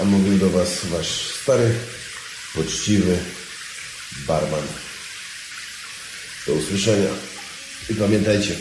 a 0.00 0.04
mówił 0.04 0.38
do 0.38 0.50
Was 0.50 0.86
Wasz 0.86 1.34
stary, 1.42 1.74
poczciwy 2.54 3.18
barman. 4.26 4.66
Do 6.46 6.52
usłyszenia 6.52 7.10
i 7.90 7.94
pamiętajcie, 7.94 8.54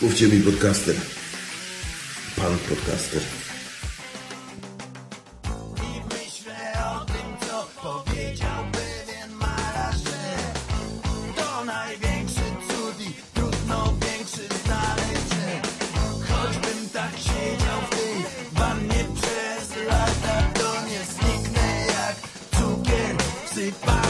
Mówcie 0.00 0.28
mi 0.28 0.40
podcaster. 0.40 0.94
Pan 2.36 2.58
podcaster. 2.58 3.45
Bye. 23.72 24.05